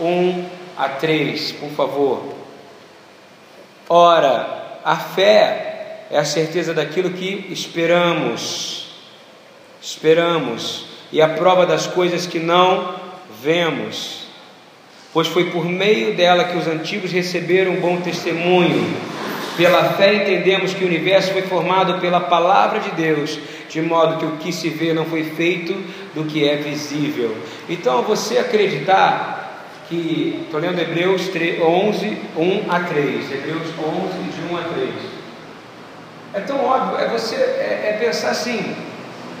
1 0.00 0.44
a 0.76 0.88
3, 0.88 1.52
por 1.52 1.70
favor. 1.70 2.34
Ora, 3.88 4.80
a 4.84 4.96
fé 4.96 6.06
é 6.10 6.18
a 6.18 6.24
certeza 6.24 6.74
daquilo 6.74 7.10
que 7.10 7.46
esperamos. 7.50 8.88
Esperamos. 9.80 10.86
E 11.10 11.20
a 11.20 11.28
prova 11.28 11.66
das 11.66 11.86
coisas 11.86 12.26
que 12.26 12.38
não 12.38 12.94
vemos. 13.42 14.22
Pois 15.12 15.28
foi 15.28 15.50
por 15.50 15.66
meio 15.66 16.16
dela 16.16 16.44
que 16.44 16.56
os 16.56 16.66
antigos 16.66 17.12
receberam 17.12 17.72
um 17.72 17.80
bom 17.80 18.00
testemunho. 18.00 18.96
Pela 19.56 19.84
fé 19.94 20.14
entendemos 20.14 20.72
que 20.72 20.82
o 20.82 20.86
universo 20.86 21.32
foi 21.32 21.42
formado 21.42 22.00
pela 22.00 22.20
palavra 22.20 22.80
de 22.80 22.90
Deus, 22.92 23.38
de 23.68 23.82
modo 23.82 24.18
que 24.18 24.24
o 24.24 24.36
que 24.38 24.52
se 24.52 24.70
vê 24.70 24.94
não 24.94 25.04
foi 25.04 25.24
feito 25.24 25.74
do 26.14 26.24
que 26.24 26.48
é 26.48 26.56
visível. 26.56 27.36
Então, 27.68 28.02
você 28.02 28.38
acreditar 28.38 29.42
que 29.88 30.42
estou 30.44 30.58
lendo 30.58 30.80
Hebreus 30.80 31.28
11, 31.28 32.18
1 32.36 32.70
a 32.70 32.80
3. 32.80 33.32
Hebreus 33.32 33.68
11, 33.78 34.22
de 34.30 34.54
1 34.54 34.56
a 34.56 34.62
3. 34.62 34.90
É 36.34 36.40
tão 36.40 36.64
óbvio, 36.64 36.98
é 36.98 37.08
você 37.08 37.36
é, 37.36 37.90
é 37.90 38.04
pensar 38.04 38.30
assim: 38.30 38.74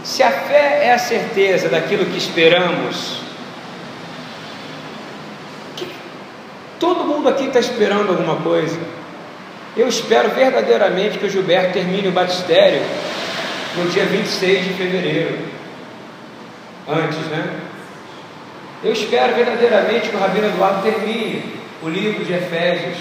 se 0.04 0.22
a 0.22 0.30
fé 0.30 0.84
é 0.84 0.92
a 0.92 0.98
certeza 0.98 1.70
daquilo 1.70 2.04
que 2.04 2.18
esperamos, 2.18 3.22
todo 6.78 7.04
mundo 7.04 7.30
aqui 7.30 7.46
está 7.46 7.60
esperando 7.60 8.10
alguma 8.10 8.36
coisa. 8.36 8.78
Eu 9.74 9.88
espero 9.88 10.28
verdadeiramente 10.30 11.18
que 11.18 11.24
o 11.24 11.30
Gilberto 11.30 11.72
termine 11.72 12.08
o 12.08 12.12
batistério 12.12 12.82
no 13.74 13.88
dia 13.88 14.04
26 14.04 14.66
de 14.66 14.74
fevereiro. 14.74 15.38
Antes, 16.86 17.18
né? 17.28 17.60
Eu 18.84 18.92
espero 18.92 19.34
verdadeiramente 19.34 20.10
que 20.10 20.16
o 20.16 20.18
Rabino 20.18 20.48
Eduardo 20.48 20.82
termine 20.82 21.54
o 21.82 21.88
livro 21.88 22.22
de 22.22 22.34
Efésios 22.34 22.98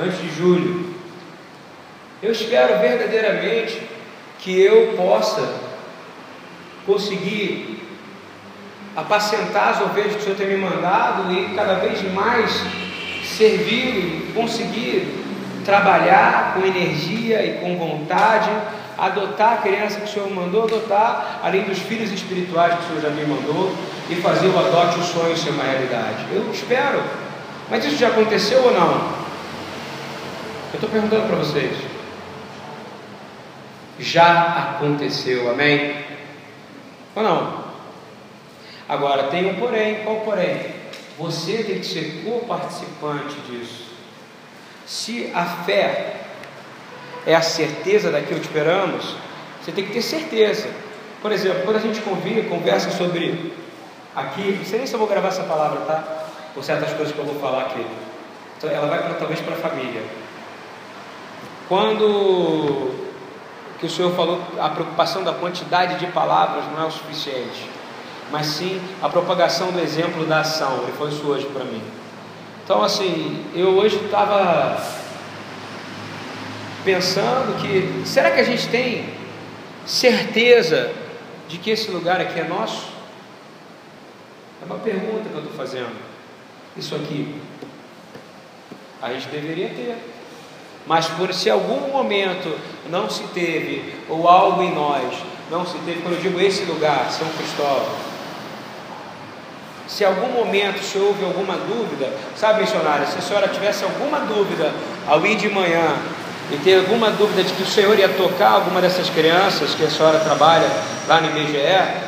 antes 0.00 0.18
de 0.18 0.34
julho. 0.34 0.94
Eu 2.22 2.32
espero 2.32 2.78
verdadeiramente 2.78 3.82
que 4.38 4.58
eu 4.58 4.94
possa 4.96 5.46
conseguir 6.86 7.82
apacentar 8.96 9.74
as 9.74 9.80
ovelhas 9.82 10.14
que 10.14 10.20
o 10.20 10.22
Senhor 10.22 10.36
tem 10.36 10.46
me 10.46 10.56
mandado 10.56 11.30
e 11.32 11.54
cada 11.54 11.74
vez 11.74 12.00
mais 12.14 12.50
servir 13.24 14.32
conseguir 14.34 15.23
trabalhar 15.64 16.54
com 16.54 16.66
energia 16.66 17.44
e 17.44 17.60
com 17.60 17.76
vontade, 17.76 18.50
adotar 18.96 19.54
a 19.54 19.56
criança 19.56 20.00
que 20.00 20.08
o 20.08 20.12
Senhor 20.12 20.30
mandou 20.30 20.64
adotar, 20.64 21.40
além 21.42 21.64
dos 21.64 21.78
filhos 21.78 22.12
espirituais 22.12 22.74
que 22.74 22.84
o 22.84 22.86
Senhor 22.88 23.02
já 23.02 23.10
me 23.10 23.24
mandou, 23.24 23.74
e 24.08 24.14
fazer 24.16 24.48
o 24.48 24.58
adote 24.58 24.98
o 24.98 25.02
sonho 25.02 25.36
ser 25.36 25.50
uma 25.50 25.64
realidade. 25.64 26.26
Eu 26.32 26.50
espero. 26.52 27.02
Mas 27.70 27.84
isso 27.84 27.96
já 27.96 28.08
aconteceu 28.08 28.62
ou 28.62 28.72
não? 28.72 29.24
Eu 30.72 30.74
estou 30.74 30.90
perguntando 30.90 31.26
para 31.26 31.36
vocês. 31.36 31.76
Já 33.98 34.74
aconteceu, 34.76 35.50
amém? 35.50 35.94
Ou 37.14 37.22
não? 37.22 37.64
Agora 38.88 39.24
tem 39.24 39.46
um 39.46 39.54
porém, 39.54 40.02
qual 40.04 40.16
porém? 40.16 40.60
Você 41.18 41.62
tem 41.62 41.78
que 41.78 41.86
ser 41.86 42.22
co-participante 42.24 43.36
disso. 43.48 43.93
Se 44.86 45.30
a 45.34 45.44
fé 45.44 46.20
é 47.26 47.34
a 47.34 47.42
certeza 47.42 48.10
daquilo 48.10 48.40
que 48.40 48.46
esperamos, 48.46 49.16
você 49.62 49.72
tem 49.72 49.86
que 49.86 49.92
ter 49.92 50.02
certeza. 50.02 50.68
Por 51.22 51.32
exemplo, 51.32 51.62
quando 51.64 51.76
a 51.76 51.80
gente 51.80 52.00
convida, 52.00 52.48
conversa 52.48 52.90
sobre 52.90 53.52
aqui, 54.14 54.56
não 54.58 54.64
sei 54.64 54.78
nem 54.78 54.86
se 54.86 54.94
eu 54.94 54.98
vou 54.98 55.08
gravar 55.08 55.28
essa 55.28 55.44
palavra, 55.44 55.80
tá? 55.80 56.04
Por 56.54 56.62
certas 56.62 56.92
coisas 56.92 57.14
que 57.14 57.18
eu 57.18 57.24
vou 57.24 57.40
falar 57.40 57.62
aqui. 57.62 57.86
Então, 58.58 58.70
ela 58.70 58.86
vai 58.86 59.02
pra, 59.02 59.14
talvez 59.14 59.40
para 59.40 59.54
a 59.54 59.58
família. 59.58 60.02
Quando 61.68 62.90
que 63.80 63.86
o 63.86 63.90
Senhor 63.90 64.14
falou, 64.14 64.40
a 64.58 64.68
preocupação 64.68 65.24
da 65.24 65.32
quantidade 65.32 65.98
de 65.98 66.06
palavras 66.08 66.64
não 66.72 66.84
é 66.84 66.86
o 66.86 66.90
suficiente 66.90 67.74
mas 68.30 68.46
sim 68.46 68.80
a 69.02 69.08
propagação 69.08 69.70
do 69.70 69.80
exemplo 69.80 70.24
da 70.26 70.40
ação. 70.40 70.80
Ele 70.82 70.92
falou 70.92 71.08
isso 71.08 71.26
hoje 71.26 71.46
para 71.46 71.64
mim. 71.64 71.82
Então, 72.64 72.82
assim, 72.82 73.44
eu 73.54 73.76
hoje 73.76 73.96
estava 73.96 74.82
pensando 76.82 77.60
que 77.60 78.06
será 78.08 78.30
que 78.30 78.40
a 78.40 78.44
gente 78.44 78.66
tem 78.68 79.04
certeza 79.84 80.90
de 81.46 81.58
que 81.58 81.70
esse 81.70 81.90
lugar 81.90 82.22
aqui 82.22 82.40
é 82.40 82.44
nosso? 82.44 82.88
É 84.62 84.64
uma 84.64 84.78
pergunta 84.78 85.28
que 85.28 85.34
eu 85.34 85.40
estou 85.40 85.52
fazendo. 85.54 85.94
Isso 86.74 86.94
aqui, 86.94 87.38
a 89.02 89.12
gente 89.12 89.28
deveria 89.28 89.68
ter. 89.68 89.98
Mas 90.86 91.06
por 91.06 91.34
se 91.34 91.50
algum 91.50 91.92
momento 91.92 92.58
não 92.88 93.10
se 93.10 93.24
teve, 93.34 93.94
ou 94.08 94.26
algo 94.26 94.62
em 94.62 94.74
nós 94.74 95.14
não 95.50 95.66
se 95.66 95.76
teve, 95.80 96.00
quando 96.00 96.14
eu 96.14 96.20
digo 96.20 96.40
esse 96.40 96.64
lugar, 96.64 97.10
São 97.10 97.28
Cristóvão, 97.28 98.13
se 99.94 100.04
algum 100.04 100.26
momento 100.26 100.82
se 100.82 100.98
houve 100.98 101.24
alguma 101.24 101.54
dúvida, 101.54 102.12
sabe, 102.34 102.62
missionária, 102.62 103.06
se 103.06 103.16
a 103.16 103.20
senhora 103.20 103.46
tivesse 103.46 103.84
alguma 103.84 104.18
dúvida 104.18 104.72
ao 105.06 105.24
ir 105.24 105.36
de 105.36 105.48
manhã 105.48 105.94
e 106.50 106.56
ter 106.56 106.78
alguma 106.80 107.12
dúvida 107.12 107.44
de 107.44 107.52
que 107.52 107.62
o 107.62 107.66
Senhor 107.66 107.96
ia 107.96 108.08
tocar 108.08 108.50
alguma 108.50 108.80
dessas 108.80 109.08
crianças 109.08 109.72
que 109.76 109.84
a 109.84 109.88
senhora 109.88 110.18
trabalha 110.18 110.68
lá 111.06 111.20
no 111.20 111.28
IBGE, 111.28 112.02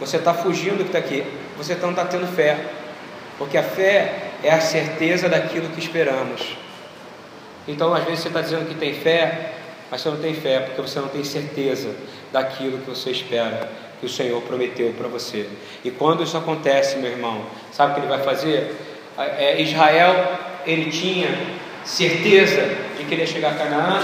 você 0.00 0.16
está 0.16 0.34
fugindo 0.34 0.78
do 0.78 0.82
que 0.82 0.88
está 0.88 0.98
aqui, 0.98 1.24
você 1.56 1.76
não 1.76 1.90
está 1.90 2.04
tendo 2.04 2.26
fé, 2.26 2.58
porque 3.38 3.56
a 3.56 3.62
fé 3.62 4.32
é 4.42 4.50
a 4.50 4.60
certeza 4.60 5.28
daquilo 5.28 5.68
que 5.68 5.78
esperamos. 5.78 6.56
Então, 7.68 7.94
às 7.94 8.02
vezes, 8.02 8.22
você 8.22 8.28
está 8.28 8.40
dizendo 8.40 8.66
que 8.66 8.74
tem 8.74 8.92
fé, 8.92 9.52
mas 9.88 10.00
você 10.00 10.10
não 10.10 10.16
tem 10.16 10.34
fé 10.34 10.58
porque 10.58 10.82
você 10.82 10.98
não 10.98 11.08
tem 11.08 11.22
certeza 11.22 11.94
daquilo 12.32 12.78
que 12.78 12.90
você 12.90 13.12
espera 13.12 13.89
que 14.00 14.06
o 14.06 14.08
Senhor 14.08 14.40
prometeu 14.42 14.92
para 14.96 15.06
você. 15.06 15.46
E 15.84 15.90
quando 15.90 16.24
isso 16.24 16.36
acontece, 16.36 16.96
meu 16.96 17.10
irmão, 17.10 17.42
sabe 17.70 17.92
o 17.92 17.94
que 17.94 18.00
ele 18.00 18.08
vai 18.08 18.22
fazer? 18.22 18.74
É, 19.18 19.60
Israel, 19.60 20.38
ele 20.66 20.90
tinha 20.90 21.28
certeza 21.84 22.62
de 22.96 23.04
que 23.04 23.14
ele 23.14 23.20
ia 23.20 23.26
chegar 23.26 23.52
a 23.52 23.54
Canaã? 23.56 24.02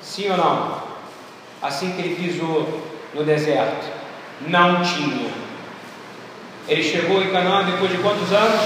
Sim 0.00 0.30
ou 0.30 0.36
não? 0.36 0.82
Assim 1.60 1.90
que 1.92 2.00
ele 2.00 2.14
pisou 2.14 2.82
no 3.12 3.24
deserto? 3.24 3.86
Não 4.46 4.82
tinha. 4.82 5.32
Ele 6.68 6.82
chegou 6.82 7.20
em 7.20 7.30
Canaã 7.30 7.64
depois 7.64 7.90
de 7.90 7.98
quantos 7.98 8.32
anos? 8.32 8.60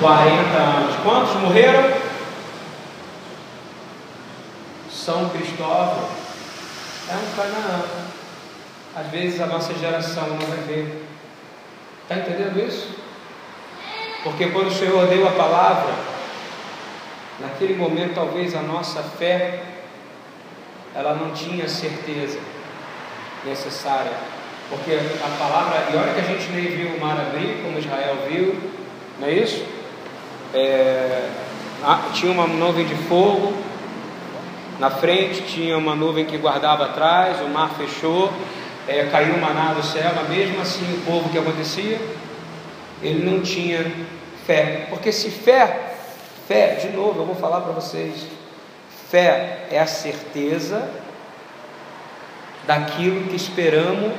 40 0.00 0.58
anos. 0.58 0.96
Quantos 1.04 1.34
morreram? 1.36 1.92
São 4.90 5.28
Cristóvão 5.28 6.08
é 7.08 7.14
um 7.14 7.36
Canaã 7.36 7.82
às 8.94 9.06
vezes 9.08 9.40
a 9.40 9.46
nossa 9.46 9.74
geração 9.74 10.26
não 10.28 10.46
vai 10.46 10.58
ver. 10.66 11.04
Está 12.02 12.16
entendendo 12.16 12.58
isso? 12.66 12.88
Porque 14.22 14.46
quando 14.48 14.68
o 14.68 14.74
Senhor 14.74 15.06
deu 15.06 15.26
a 15.26 15.32
palavra, 15.32 15.94
naquele 17.40 17.74
momento 17.74 18.14
talvez 18.14 18.54
a 18.54 18.62
nossa 18.62 19.02
fé 19.02 19.62
ela 20.94 21.14
não 21.14 21.30
tinha 21.32 21.68
certeza 21.68 22.38
necessária. 23.44 24.12
Porque 24.68 24.92
a 24.92 25.38
palavra, 25.38 25.88
e 25.92 25.96
olha 25.96 26.14
que 26.14 26.20
a 26.20 26.24
gente 26.24 26.50
nem 26.52 26.66
viu 26.66 26.96
o 26.96 27.00
mar 27.00 27.18
abrir, 27.18 27.60
como 27.62 27.78
Israel 27.78 28.16
viu, 28.28 28.56
não 29.18 29.26
é 29.26 29.32
isso? 29.32 29.64
É, 30.54 31.28
tinha 32.12 32.30
uma 32.30 32.46
nuvem 32.46 32.86
de 32.86 32.94
fogo, 32.94 33.52
na 34.78 34.90
frente 34.90 35.42
tinha 35.42 35.76
uma 35.76 35.94
nuvem 35.94 36.24
que 36.24 36.38
guardava 36.38 36.86
atrás, 36.86 37.40
o 37.40 37.48
mar 37.48 37.70
fechou, 37.74 38.32
é, 38.88 39.04
caiu 39.04 39.36
maná 39.38 39.74
do 39.74 39.82
céu, 39.82 40.12
mas 40.14 40.28
mesmo 40.28 40.60
assim 40.60 40.84
o 40.94 41.04
povo 41.04 41.28
que 41.28 41.38
acontecia, 41.38 41.98
ele 43.02 43.24
não 43.24 43.40
tinha 43.40 43.90
fé. 44.46 44.86
Porque 44.90 45.12
se 45.12 45.30
fé, 45.30 45.94
fé, 46.48 46.74
de 46.74 46.88
novo, 46.88 47.20
eu 47.20 47.26
vou 47.26 47.34
falar 47.34 47.60
para 47.60 47.72
vocês, 47.72 48.26
fé 49.10 49.66
é 49.70 49.78
a 49.78 49.86
certeza 49.86 50.88
daquilo 52.66 53.28
que 53.28 53.36
esperamos 53.36 54.12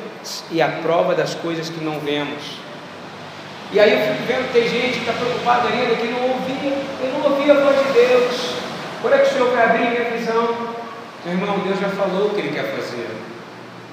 e 0.52 0.62
a 0.62 0.68
prova 0.68 1.16
das 1.16 1.34
coisas 1.36 1.70
que 1.70 1.84
não 1.84 2.00
vemos. 2.00 2.60
E 3.72 3.80
aí 3.80 3.94
eu 3.94 4.14
fico 4.14 4.28
vendo, 4.28 4.52
tem 4.52 4.68
gente 4.68 5.00
que 5.00 5.10
está 5.10 5.14
preocupada 5.14 5.70
ainda 5.70 5.96
que 5.96 6.08
não 6.08 6.22
ouvia, 6.30 6.78
eu 7.02 7.14
não 7.14 7.32
ouvia 7.32 7.54
a 7.54 7.60
voz 7.62 7.88
de 7.88 7.94
Deus. 7.94 8.56
Quando 9.02 9.14
é 9.14 9.18
que 9.20 9.30
o 9.30 9.34
Senhor 9.34 9.52
vai 9.52 9.64
abrir 9.64 9.90
minha 9.90 10.12
visão? 10.12 10.76
Meu 11.24 11.34
irmão, 11.36 11.60
Deus 11.60 11.80
já 11.80 11.90
falou 11.90 12.28
o 12.28 12.30
que 12.32 12.42
Ele 12.42 12.54
quer 12.54 12.76
fazer. 12.76 13.08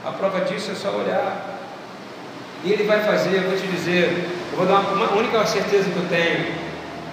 A 0.09 0.13
prova 0.13 0.41
disso 0.41 0.71
é 0.71 0.75
só 0.75 0.89
olhar. 0.89 1.59
E 2.65 2.73
Ele 2.73 2.85
vai 2.85 3.01
fazer, 3.05 3.37
eu 3.37 3.43
vou 3.43 3.59
te 3.59 3.67
dizer, 3.67 4.27
eu 4.53 4.57
vou 4.57 4.65
dar 4.65 4.81
uma, 4.81 5.13
única 5.13 5.45
certeza 5.45 5.91
que 5.91 5.97
eu 5.97 6.09
tenho. 6.09 6.47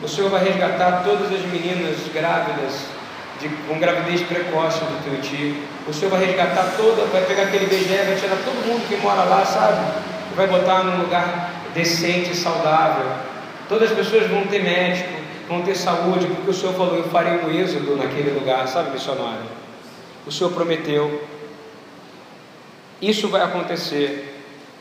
O 0.02 0.08
Senhor 0.08 0.30
vai 0.30 0.42
resgatar 0.46 1.04
todas 1.04 1.30
as 1.34 1.42
meninas 1.42 1.98
grávidas, 2.14 2.86
de, 3.42 3.50
com 3.68 3.78
gravidez 3.80 4.22
precoce 4.22 4.80
do 4.80 5.04
teu 5.04 5.22
tio. 5.22 5.58
O 5.86 5.94
Senhor 5.94 6.10
vai 6.10 6.26
resgatar 6.26 6.74
toda, 6.78 7.04
vai 7.08 7.22
pegar 7.24 7.44
aquele 7.44 7.66
BGE, 7.66 7.98
vai 8.06 8.16
tirar 8.16 8.38
todo 8.46 8.66
mundo 8.66 8.88
que 8.88 8.96
mora 8.96 9.24
lá, 9.24 9.44
sabe? 9.46 9.86
Vai 10.38 10.48
botar 10.48 10.86
num 10.86 11.02
lugar 11.02 11.52
decente 11.74 12.32
e 12.32 12.36
saudável. 12.36 13.12
Todas 13.68 13.92
as 13.92 13.98
pessoas 13.98 14.28
vão 14.28 14.48
ter 14.48 14.64
médico, 14.64 15.10
vão 15.50 15.64
ter 15.64 15.76
saúde, 15.76 16.28
porque 16.28 16.50
o 16.50 16.54
Senhor 16.54 16.74
falou, 16.76 16.96
eu 16.96 17.10
farei 17.10 17.34
um 17.40 17.52
êxodo 17.52 17.98
naquele 17.98 18.32
lugar, 18.40 18.66
sabe, 18.70 18.92
missionário? 18.92 19.44
O 20.26 20.32
Senhor 20.32 20.52
prometeu. 20.52 21.35
Isso 23.02 23.28
vai 23.28 23.42
acontecer. 23.42 24.34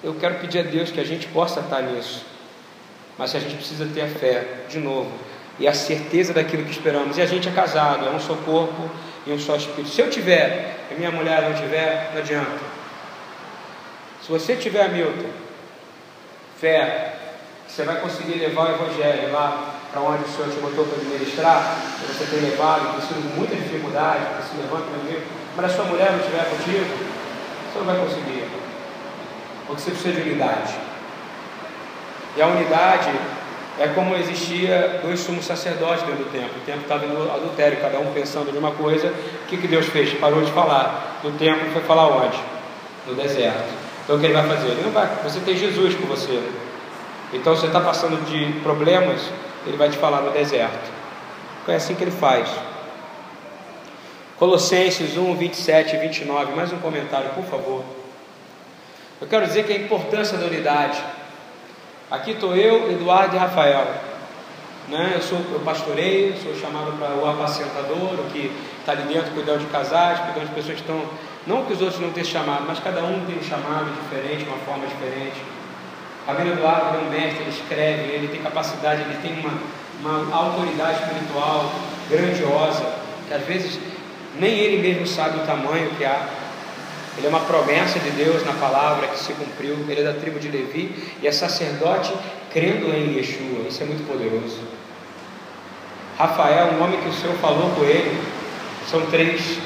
Eu 0.02 0.14
quero 0.14 0.36
pedir 0.36 0.60
a 0.60 0.62
Deus 0.62 0.90
que 0.90 1.00
a 1.00 1.04
gente 1.04 1.26
possa 1.28 1.60
estar 1.60 1.82
nisso. 1.82 2.24
Mas 3.18 3.34
a 3.34 3.38
gente 3.38 3.56
precisa 3.56 3.86
ter 3.86 4.02
a 4.02 4.08
fé, 4.08 4.44
de 4.68 4.78
novo, 4.78 5.10
e 5.58 5.68
a 5.68 5.72
certeza 5.72 6.32
daquilo 6.32 6.64
que 6.64 6.70
esperamos. 6.70 7.16
E 7.16 7.22
a 7.22 7.26
gente 7.26 7.48
é 7.48 7.52
casado, 7.52 8.06
é 8.06 8.10
um 8.10 8.20
só 8.20 8.34
corpo 8.34 8.90
e 9.26 9.32
um 9.32 9.38
só 9.38 9.56
espírito. 9.56 9.88
Se 9.88 10.00
eu 10.00 10.10
tiver 10.10 10.86
e 10.90 10.94
minha 10.94 11.10
mulher 11.10 11.42
não 11.42 11.54
tiver, 11.54 12.10
não 12.12 12.20
adianta. 12.20 12.74
Se 14.22 14.30
você 14.30 14.56
tiver, 14.56 14.88
Milton, 14.90 15.28
fé, 16.58 17.14
você 17.68 17.82
vai 17.84 18.00
conseguir 18.00 18.38
levar 18.38 18.70
o 18.70 18.74
Evangelho 18.74 19.32
lá 19.32 19.74
para 19.90 20.00
onde 20.00 20.24
o 20.24 20.28
Senhor 20.28 20.50
te 20.50 20.56
botou 20.56 20.84
para 20.86 20.98
ministrar, 21.04 21.78
você 22.00 22.24
tem 22.24 22.50
levado, 22.50 22.96
precisa 22.96 23.20
de 23.20 23.28
muita 23.36 23.54
dificuldade, 23.54 24.24
se 24.48 24.56
levanta 24.56 24.86
no 24.86 25.44
mas 25.56 25.66
a 25.66 25.68
sua 25.68 25.84
mulher 25.84 26.10
não 26.10 26.18
estiver 26.18 26.44
contigo, 26.50 27.13
você 27.74 27.78
não 27.80 27.86
vai 27.86 27.96
conseguir. 27.96 28.44
Porque 29.66 29.82
você 29.82 29.90
precisa 29.90 30.14
de 30.14 30.30
unidade. 30.30 30.74
E 32.36 32.42
a 32.42 32.46
unidade 32.46 33.10
é 33.78 33.88
como 33.88 34.14
existia 34.14 35.00
dois 35.02 35.20
sumos 35.20 35.44
sacerdotes 35.44 36.04
dentro 36.04 36.24
do 36.24 36.30
templo. 36.30 36.56
O 36.56 36.64
templo 36.64 36.82
estava 36.82 37.06
no 37.06 37.32
adultério, 37.32 37.80
cada 37.80 37.98
um 37.98 38.12
pensando 38.12 38.52
de 38.52 38.58
uma 38.58 38.70
coisa. 38.70 39.08
O 39.08 39.46
que, 39.48 39.56
que 39.56 39.66
Deus 39.66 39.86
fez? 39.86 40.14
Parou 40.14 40.42
de 40.42 40.52
falar. 40.52 41.20
No 41.24 41.32
templo 41.32 41.68
foi 41.72 41.82
falar 41.82 42.08
onde? 42.08 42.38
No 43.06 43.14
deserto. 43.14 43.84
Então 44.04 44.16
o 44.16 44.20
que 44.20 44.26
ele 44.26 44.34
vai 44.34 44.46
fazer? 44.46 44.68
Ele 44.68 44.82
não 44.84 44.92
vai. 44.92 45.08
Você 45.24 45.40
tem 45.40 45.56
Jesus 45.56 45.94
com 45.96 46.06
você. 46.06 46.40
Então 47.32 47.56
você 47.56 47.66
está 47.66 47.80
passando 47.80 48.24
de 48.26 48.60
problemas, 48.60 49.20
ele 49.66 49.76
vai 49.76 49.88
te 49.88 49.96
falar 49.96 50.20
no 50.20 50.30
deserto. 50.30 50.92
É 51.66 51.74
assim 51.74 51.94
que 51.94 52.04
ele 52.04 52.12
faz. 52.12 52.48
Colossenses 54.38 55.16
1, 55.16 55.36
27 55.36 55.94
e 55.94 55.98
29, 56.00 56.56
mais 56.56 56.72
um 56.72 56.78
comentário, 56.78 57.30
por 57.30 57.44
favor. 57.44 57.84
Eu 59.20 59.28
quero 59.28 59.46
dizer 59.46 59.64
que 59.64 59.72
a 59.72 59.76
importância 59.76 60.36
da 60.36 60.46
unidade. 60.46 61.00
Aqui 62.10 62.32
estou 62.32 62.56
eu, 62.56 62.90
Eduardo 62.90 63.36
e 63.36 63.38
Rafael. 63.38 63.86
Né? 64.88 65.12
Eu, 65.14 65.22
sou, 65.22 65.38
eu 65.52 65.60
pastoreio, 65.60 66.36
sou 66.42 66.52
chamado 66.56 66.98
para 66.98 67.14
o 67.14 67.30
apacentador, 67.30 68.18
o 68.18 68.30
que 68.32 68.50
está 68.80 68.90
ali 68.90 69.04
dentro 69.04 69.30
cuidando 69.30 69.60
de 69.60 69.66
casais, 69.66 70.18
cuidando 70.18 70.48
de 70.48 70.54
pessoas 70.54 70.74
que 70.74 70.80
estão 70.80 71.00
Não 71.46 71.64
que 71.64 71.72
os 71.72 71.80
outros 71.80 72.00
não 72.00 72.10
tenham 72.10 72.26
chamado, 72.26 72.64
mas 72.66 72.80
cada 72.80 73.04
um 73.04 73.24
tem 73.26 73.38
um 73.38 73.42
chamado 73.42 73.86
diferente, 74.02 74.44
uma 74.48 74.58
forma 74.66 74.84
diferente. 74.88 75.40
Rabino 76.26 76.54
Eduardo 76.54 76.98
é 76.98 77.00
um 77.02 77.08
mestre, 77.08 77.40
ele 77.40 77.50
escreve, 77.50 78.02
ele 78.12 78.28
tem 78.28 78.42
capacidade, 78.42 79.02
ele 79.02 79.16
tem 79.22 79.38
uma, 79.38 79.52
uma 80.00 80.36
autoridade 80.36 81.04
espiritual 81.04 81.70
grandiosa, 82.10 82.84
que 83.28 83.34
às 83.34 83.42
vezes 83.44 83.93
nem 84.38 84.58
ele 84.58 84.82
mesmo 84.82 85.06
sabe 85.06 85.38
o 85.38 85.46
tamanho 85.46 85.90
que 85.96 86.04
há. 86.04 86.28
Ele 87.16 87.26
é 87.26 87.30
uma 87.30 87.40
promessa 87.40 87.98
de 87.98 88.10
Deus 88.10 88.44
na 88.44 88.52
palavra 88.54 89.06
que 89.08 89.18
se 89.18 89.32
cumpriu. 89.34 89.76
Ele 89.88 90.00
é 90.00 90.04
da 90.04 90.14
tribo 90.14 90.38
de 90.40 90.48
Levi 90.48 91.14
e 91.22 91.26
é 91.26 91.32
sacerdote 91.32 92.12
crendo 92.52 92.86
em 92.86 93.16
Yeshua. 93.16 93.68
Isso 93.68 93.82
é 93.82 93.86
muito 93.86 94.06
poderoso. 94.06 94.60
Rafael, 96.18 96.74
um 96.74 96.82
homem 96.82 97.00
que 97.00 97.08
o 97.08 97.12
Senhor 97.12 97.34
falou 97.36 97.70
com 97.70 97.84
ele, 97.84 98.20
são 98.88 99.04
três. 99.06 99.58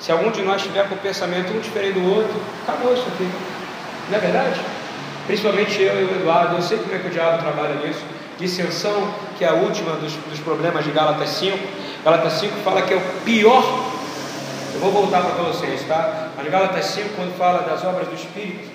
Se 0.00 0.10
algum 0.10 0.30
de 0.30 0.42
nós 0.42 0.62
tiver 0.62 0.88
com 0.88 0.94
o 0.94 0.98
pensamento 0.98 1.52
um 1.52 1.60
diferente 1.60 1.94
do 2.00 2.12
outro, 2.12 2.34
acabou 2.62 2.92
isso 2.92 3.06
aqui. 3.14 3.28
Não 4.08 4.16
é 4.16 4.20
verdade? 4.20 4.60
Principalmente 5.26 5.80
eu 5.80 6.00
e 6.00 6.04
o 6.04 6.16
Eduardo, 6.16 6.56
eu 6.56 6.62
sei 6.62 6.78
como 6.78 6.94
é 6.94 6.98
que 6.98 7.06
o 7.06 7.10
diabo 7.10 7.38
trabalha 7.38 7.74
nisso. 7.76 8.02
Dissensão, 8.38 9.14
que 9.38 9.44
é 9.44 9.48
a 9.48 9.52
última 9.52 9.92
dos, 9.92 10.14
dos 10.14 10.40
problemas 10.40 10.84
de 10.84 10.90
Gálatas 10.90 11.28
5. 11.30 11.56
Gálatas 12.04 12.34
5 12.34 12.56
fala 12.64 12.82
que 12.82 12.94
é 12.94 12.96
o 12.96 13.00
pior 13.24 13.90
eu 14.74 14.80
vou 14.80 14.92
voltar 14.92 15.22
para 15.22 15.34
Colossenses, 15.34 15.86
tá? 15.86 16.30
Mas 16.36 16.50
Gálatas 16.50 16.86
5, 16.86 17.10
quando 17.16 17.36
fala 17.36 17.62
das 17.62 17.84
obras 17.84 18.08
do 18.08 18.14
Espírito, 18.14 18.70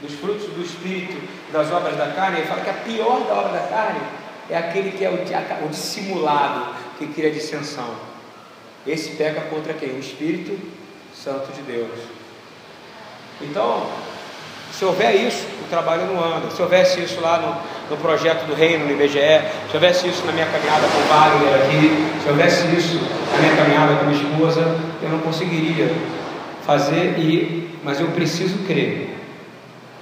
dos 0.00 0.14
frutos 0.14 0.46
do 0.46 0.62
Espírito, 0.62 1.16
das 1.52 1.70
obras 1.70 1.96
da 1.96 2.08
carne, 2.08 2.38
ele 2.38 2.48
fala 2.48 2.62
que 2.62 2.70
a 2.70 2.74
pior 2.74 3.20
da 3.26 3.34
obra 3.34 3.52
da 3.52 3.68
carne 3.68 4.00
é 4.48 4.56
aquele 4.56 4.92
que 4.92 5.04
é 5.04 5.10
o, 5.10 5.66
o 5.66 5.68
dissimulado, 5.68 6.74
que 6.98 7.06
cria 7.08 7.30
dissensão. 7.30 7.94
Esse 8.86 9.10
peca 9.10 9.42
contra 9.42 9.74
quem? 9.74 9.90
O 9.90 10.00
Espírito 10.00 10.58
Santo 11.14 11.52
de 11.52 11.62
Deus. 11.62 12.00
Então, 13.42 13.86
se 14.72 14.84
houver 14.84 15.14
isso, 15.14 15.46
o 15.64 15.68
trabalho 15.68 16.06
não 16.06 16.24
anda. 16.24 16.50
Se 16.50 16.62
houvesse 16.62 17.00
isso 17.00 17.20
lá 17.20 17.38
no, 17.38 17.79
no 17.90 17.96
projeto 17.96 18.46
do 18.46 18.54
reino, 18.54 18.86
no 18.86 18.92
IBGE, 18.92 19.18
se 19.68 19.74
houvesse 19.74 20.08
isso 20.08 20.24
na 20.24 20.32
minha 20.32 20.46
caminhada 20.46 20.86
com 20.86 20.98
o 20.98 21.08
Wagner 21.08 21.54
aqui, 21.56 22.22
se 22.22 22.28
houvesse 22.28 22.66
isso 22.76 23.00
na 23.32 23.38
minha 23.40 23.56
caminhada 23.56 23.96
com 23.96 24.06
minha 24.06 24.22
esposa, 24.22 24.60
eu 25.02 25.08
não 25.08 25.18
conseguiria 25.18 25.92
fazer, 26.64 27.18
e, 27.18 27.68
mas 27.82 27.98
eu 27.98 28.06
preciso 28.08 28.58
crer. 28.66 29.16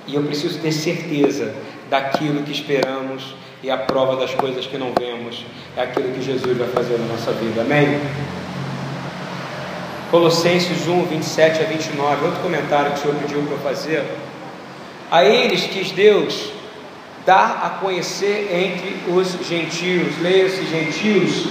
E 0.07 0.15
eu 0.15 0.23
preciso 0.23 0.59
ter 0.59 0.73
certeza 0.73 1.55
daquilo 1.89 2.43
que 2.43 2.53
esperamos 2.53 3.35
e 3.63 3.71
a 3.71 3.77
prova 3.77 4.17
das 4.17 4.35
coisas 4.35 4.67
que 4.67 4.77
não 4.77 4.93
vemos 4.99 5.45
é 5.77 5.83
aquilo 5.83 6.13
que 6.13 6.23
Jesus 6.23 6.57
vai 6.57 6.69
fazer 6.69 6.99
na 6.99 7.07
nossa 7.07 7.33
vida. 7.33 7.63
Amém? 7.63 7.99
Colossenses 10.11 10.87
1, 10.87 11.05
27 11.07 11.61
a 11.61 11.65
29, 11.65 12.27
outro 12.27 12.41
comentário 12.41 12.93
que 12.93 12.99
o 12.99 13.03
Senhor 13.03 13.17
pediu 13.17 13.43
para 13.43 13.53
eu 13.53 13.59
fazer. 13.59 14.05
A 15.11 15.25
eles 15.25 15.67
quis 15.67 15.91
Deus 15.91 16.58
dar 17.29 17.61
a 17.63 17.69
conhecer 17.79 18.49
entre 18.51 19.13
os 19.13 19.37
gentios. 19.47 20.19
Leia-se 20.23 20.65
gentios, 20.65 21.47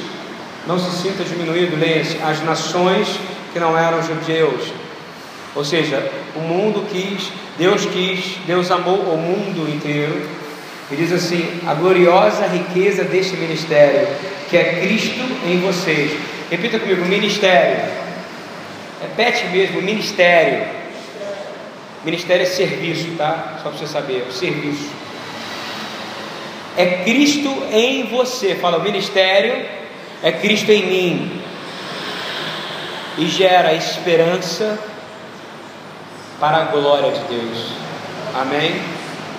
não 0.65 0.79
se 0.79 1.03
sinta 1.03 1.23
diminuído, 1.23 1.77
leia-se 1.77 2.17
as 2.17 2.43
nações 2.43 3.07
que 3.53 3.59
não 3.59 3.77
eram 3.77 4.01
judeus. 4.01 4.73
Ou 5.53 5.63
seja, 5.63 6.11
o 6.35 6.39
mundo 6.39 6.83
quis, 6.91 7.31
Deus 7.59 7.85
quis, 7.85 8.39
Deus 8.47 8.71
amou 8.71 9.01
o 9.01 9.17
mundo 9.17 9.69
inteiro. 9.71 10.19
E 10.91 10.95
diz 10.95 11.11
assim: 11.11 11.61
a 11.67 11.75
gloriosa 11.75 12.47
riqueza 12.47 13.03
deste 13.03 13.37
ministério, 13.37 14.07
que 14.49 14.57
é 14.57 14.81
Cristo 14.81 15.21
em 15.45 15.59
vocês. 15.59 16.11
Repita 16.49 16.79
comigo: 16.79 17.05
ministério. 17.05 17.85
Repete 18.99 19.45
mesmo: 19.49 19.83
ministério. 19.83 20.75
Ministério 22.03 22.43
é 22.43 22.45
serviço, 22.45 23.11
tá? 23.15 23.59
Só 23.61 23.69
para 23.69 23.77
você 23.77 23.85
saber, 23.85 24.25
o 24.27 24.31
serviço. 24.31 25.06
É 26.77 27.03
Cristo 27.03 27.49
em 27.71 28.03
você. 28.03 28.55
Fala, 28.55 28.77
o 28.77 28.83
ministério 28.83 29.65
é 30.23 30.31
Cristo 30.31 30.71
em 30.71 30.85
mim. 30.85 31.41
E 33.17 33.25
gera 33.27 33.73
esperança 33.73 34.79
para 36.39 36.57
a 36.57 36.65
glória 36.65 37.11
de 37.11 37.19
Deus. 37.21 37.71
Amém? 38.35 38.79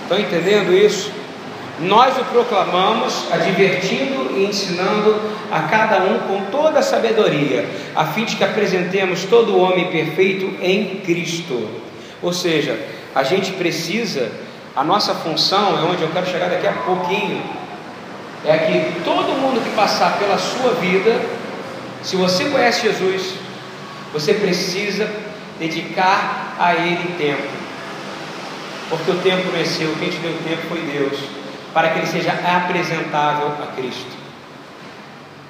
Estão 0.03 0.19
entendendo 0.19 0.73
isso? 0.73 1.13
Nós 1.81 2.19
o 2.19 2.25
proclamamos, 2.25 3.31
advertindo 3.31 4.37
e 4.37 4.47
ensinando 4.47 5.21
a 5.49 5.61
cada 5.61 6.03
um 6.03 6.19
com 6.21 6.51
toda 6.51 6.81
a 6.81 6.83
sabedoria, 6.83 7.69
a 7.95 8.05
fim 8.07 8.25
de 8.25 8.35
que 8.35 8.43
apresentemos 8.43 9.25
todo 9.25 9.53
o 9.53 9.61
homem 9.61 9.87
perfeito 9.87 10.57
em 10.61 10.97
Cristo. 11.05 11.69
Ou 12.21 12.33
seja, 12.33 12.77
a 13.15 13.23
gente 13.23 13.53
precisa, 13.53 14.29
a 14.79 14.85
nossa 14.85 15.13
função 15.13 15.77
é 15.77 15.83
onde 15.83 16.03
eu 16.03 16.09
quero 16.11 16.25
chegar 16.25 16.49
daqui 16.49 16.69
a 16.69 16.73
pouquinho, 16.73 17.43
é 18.45 18.59
que 18.59 19.01
todo 19.03 19.37
mundo 19.37 19.61
que 19.61 19.75
passar 19.75 20.17
pela 20.21 20.39
sua 20.39 20.75
vida, 20.75 21.21
se 22.01 22.15
você 22.15 22.45
conhece 22.45 22.83
Jesus, 22.83 23.35
você 24.13 24.35
precisa 24.35 25.13
dedicar 25.59 26.55
a 26.61 26.77
Ele 26.77 27.13
tempo, 27.19 27.43
porque 28.89 29.11
o 29.11 29.17
tempo 29.17 29.51
não 29.51 29.59
é 29.59 29.65
seu, 29.65 29.93
quem 29.97 30.11
te 30.11 30.19
deu 30.19 30.31
o 30.31 30.45
tempo 30.45 30.63
foi 30.69 30.81
Deus, 30.83 31.19
para 31.75 31.89
que 31.89 31.99
Ele 31.99 32.07
seja 32.07 32.31
apresentável 32.31 33.49
a 33.61 33.75
Cristo. 33.75 34.17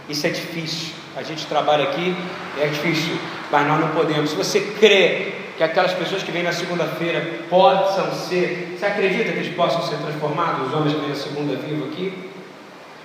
Isso 0.08 0.26
é 0.26 0.30
difícil, 0.30 0.94
a 1.14 1.22
gente 1.22 1.44
trabalha 1.44 1.84
aqui, 1.84 2.16
é 2.58 2.66
difícil, 2.68 3.18
mas 3.52 3.68
nós 3.68 3.78
não 3.78 3.88
podemos. 3.88 4.30
Se 4.30 4.36
você 4.36 4.58
crê 4.80 5.34
que 5.58 5.64
aquelas 5.64 5.92
pessoas 5.92 6.22
que 6.22 6.30
vêm 6.30 6.44
na 6.44 6.52
segunda-feira 6.52 7.20
possam 7.50 8.12
ser. 8.12 8.76
Você 8.78 8.86
acredita 8.86 9.32
que 9.32 9.38
eles 9.40 9.56
possam 9.56 9.82
ser 9.82 9.96
transformados, 9.96 10.68
os 10.68 10.72
homens 10.72 10.94
que 10.94 11.00
vêm 11.00 11.08
na 11.08 11.16
segunda 11.16 11.56
vivo 11.56 11.86
aqui? 11.86 12.30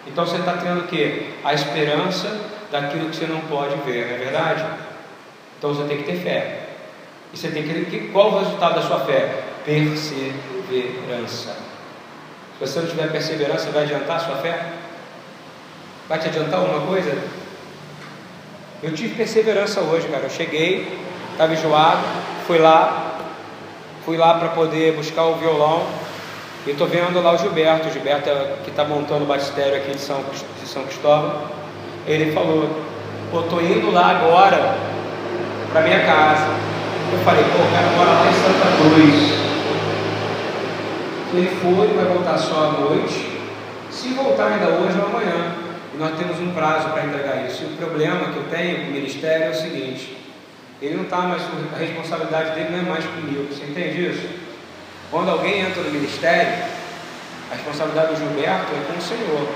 Então 0.05 0.23
você 0.23 0.37
está 0.37 0.53
tendo 0.57 0.81
o 0.81 0.87
quê? 0.87 1.31
A 1.43 1.55
esperança 1.55 2.41
daquilo 2.71 3.09
que 3.09 3.15
você 3.15 3.25
não 3.25 3.41
pode 3.41 3.75
ver, 3.77 4.05
não 4.05 4.13
é 4.13 4.17
verdade? 4.19 4.63
Então 5.57 5.73
você 5.73 5.83
tem 5.87 5.97
que 5.97 6.03
ter 6.03 6.17
fé. 6.17 6.59
E 7.33 7.37
você 7.37 7.47
tem 7.49 7.63
que. 7.63 8.09
Qual 8.13 8.31
o 8.31 8.39
resultado 8.39 8.75
da 8.75 8.83
sua 8.83 8.99
fé? 8.99 9.45
Perseverança. 9.65 11.57
Se 12.59 12.59
você 12.59 12.81
não 12.81 12.87
tiver 12.87 13.11
perseverança, 13.11 13.71
vai 13.71 13.83
adiantar 13.83 14.17
a 14.17 14.19
sua 14.19 14.35
fé? 14.35 14.73
Vai 16.07 16.19
te 16.19 16.27
adiantar 16.27 16.59
alguma 16.59 16.85
coisa? 16.85 17.17
Eu 18.83 18.93
tive 18.93 19.15
perseverança 19.15 19.81
hoje, 19.81 20.07
cara. 20.07 20.25
Eu 20.25 20.29
cheguei, 20.29 20.99
estava 21.31 21.53
enjoado, 21.53 22.03
fui 22.45 22.57
lá, 22.57 23.19
fui 24.05 24.17
lá 24.17 24.35
para 24.35 24.49
poder 24.49 24.93
buscar 24.93 25.23
o 25.23 25.35
violão 25.35 25.83
e 26.65 26.71
estou 26.71 26.87
vendo 26.87 27.21
lá 27.21 27.33
o 27.33 27.37
Gilberto, 27.37 27.87
o 27.87 27.91
Gilberto 27.91 28.29
é, 28.29 28.55
que 28.63 28.69
está 28.69 28.83
montando 28.83 29.23
o 29.23 29.27
batistério 29.27 29.75
aqui 29.75 29.91
de 29.91 29.99
São, 29.99 30.23
de 30.61 30.67
São 30.67 30.83
Cristóvão. 30.83 31.41
Ele 32.07 32.31
falou, 32.31 32.69
pô, 33.31 33.41
tô 33.43 33.59
indo 33.59 33.91
lá 33.91 34.11
agora 34.11 34.75
para 35.71 35.81
minha 35.81 36.05
casa. 36.05 36.47
Eu 37.11 37.19
falei, 37.19 37.43
pô, 37.43 37.63
o 37.63 37.71
cara 37.71 37.87
mora 37.97 38.11
lá 38.11 38.29
em 38.29 38.33
Santa 38.33 38.77
Cruz. 38.77 39.43
Ele 41.33 41.49
foi, 41.61 41.87
vai 41.87 42.05
voltar 42.05 42.37
só 42.37 42.65
à 42.65 42.71
noite. 42.81 43.39
Se 43.89 44.09
voltar 44.13 44.47
ainda 44.47 44.67
hoje 44.67 44.97
ou 44.99 45.07
amanhã. 45.07 45.55
Nós 45.97 46.17
temos 46.17 46.39
um 46.39 46.51
prazo 46.53 46.89
para 46.89 47.05
entregar 47.05 47.45
isso. 47.45 47.63
E 47.63 47.73
o 47.73 47.77
problema 47.77 48.31
que 48.31 48.37
eu 48.37 48.43
tenho 48.49 48.85
com 48.85 48.87
o 48.87 48.93
ministério 48.93 49.47
é 49.47 49.49
o 49.49 49.53
seguinte: 49.53 50.17
ele 50.85 50.95
não 50.95 51.03
está 51.03 51.21
mais, 51.21 51.41
a 51.73 51.77
responsabilidade 51.77 52.55
dele 52.55 52.71
não 52.71 52.79
é 52.79 52.81
mais 52.81 53.05
comigo. 53.05 53.47
Você 53.47 53.63
entende 53.63 54.05
isso? 54.05 54.27
Quando 55.09 55.29
alguém 55.29 55.61
entra 55.61 55.81
no 55.81 55.91
ministério, 55.91 56.65
a 57.49 57.55
responsabilidade 57.55 58.13
do 58.13 58.19
Gilberto 58.19 58.73
é 58.73 58.91
com 58.91 58.97
o 58.97 59.01
Senhor. 59.01 59.47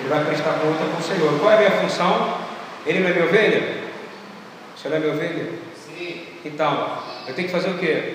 Ele 0.00 0.08
vai 0.08 0.24
prestar 0.24 0.52
conta 0.54 0.84
com 0.84 0.98
o 0.98 1.02
Senhor. 1.02 1.38
Qual 1.38 1.50
é 1.50 1.54
a 1.54 1.58
minha 1.58 1.70
função? 1.82 2.38
Ele 2.84 3.00
não 3.00 3.08
é 3.08 3.12
minha 3.12 3.24
ovelha? 3.24 3.84
Você 4.76 4.88
não 4.90 4.96
é 4.96 5.00
minha 5.00 5.12
ovelha? 5.14 5.48
Sim. 5.76 6.22
Então, 6.44 6.98
eu 7.26 7.34
tenho 7.34 7.48
que 7.48 7.54
fazer 7.54 7.70
o 7.70 7.78
quê? 7.78 8.14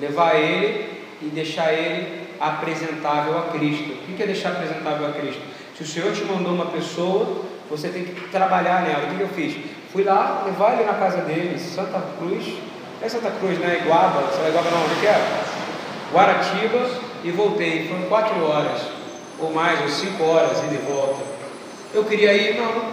Levar 0.00 0.34
ele 0.34 1.00
e 1.22 1.26
deixar 1.26 1.72
ele 1.72 2.26
apresentável 2.40 3.38
a 3.38 3.42
Cristo. 3.52 3.92
O 3.92 4.16
que 4.16 4.22
é 4.22 4.26
deixar 4.26 4.50
apresentável 4.50 5.06
a 5.06 5.12
Cristo? 5.12 5.42
Se 5.76 5.82
o 5.82 5.86
Senhor 5.86 6.12
te 6.12 6.24
mandou 6.24 6.54
uma 6.54 6.66
pessoa, 6.66 7.44
você 7.70 7.88
tem 7.88 8.04
que 8.04 8.28
trabalhar 8.28 8.82
nela. 8.82 9.12
O 9.12 9.16
que 9.16 9.22
eu 9.22 9.28
fiz? 9.28 9.56
Fui 9.94 10.02
lá, 10.02 10.42
levar 10.44 10.72
ele 10.72 10.82
na 10.82 10.94
casa 10.94 11.18
dele, 11.18 11.56
Santa 11.56 12.02
Cruz, 12.18 12.44
é 13.00 13.08
Santa 13.08 13.30
Cruz, 13.30 13.56
né? 13.60 13.78
Iguaba, 13.80 14.24
sei 14.32 14.48
Iguaba 14.48 14.68
não, 14.68 14.84
onde 14.86 14.96
que 14.96 15.06
é? 15.06 15.24
Guaratiba 16.12 16.90
e 17.22 17.30
voltei. 17.30 17.86
Foram 17.86 18.02
quatro 18.08 18.44
horas, 18.44 18.80
ou 19.38 19.52
mais, 19.52 19.80
ou 19.82 19.88
cinco 19.88 20.24
horas 20.24 20.64
e 20.64 20.66
de 20.66 20.78
volta. 20.78 21.22
Eu 21.94 22.02
queria 22.02 22.32
ir, 22.32 22.56
não, 22.56 22.86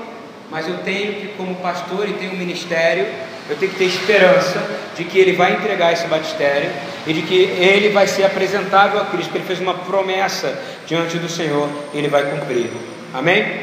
mas 0.51 0.67
eu 0.67 0.77
tenho 0.83 1.15
que, 1.15 1.29
como 1.29 1.55
pastor 1.55 2.07
e 2.07 2.13
tenho 2.13 2.33
um 2.33 2.37
ministério, 2.37 3.07
eu 3.49 3.55
tenho 3.55 3.71
que 3.71 3.79
ter 3.79 3.85
esperança 3.85 4.63
de 4.95 5.03
que 5.03 5.17
ele 5.17 5.33
vai 5.33 5.53
entregar 5.53 5.91
esse 5.91 6.05
batistério 6.05 6.69
e 7.07 7.13
de 7.13 7.23
que 7.23 7.35
ele 7.35 7.89
vai 7.89 8.05
ser 8.05 8.25
apresentável 8.25 9.01
a 9.01 9.05
Cristo, 9.05 9.33
ele 9.33 9.45
fez 9.45 9.59
uma 9.59 9.73
promessa 9.73 10.55
diante 10.85 11.17
do 11.17 11.27
Senhor 11.27 11.67
e 11.95 11.97
ele 11.97 12.09
vai 12.09 12.29
cumprir. 12.29 12.69
Amém? 13.11 13.59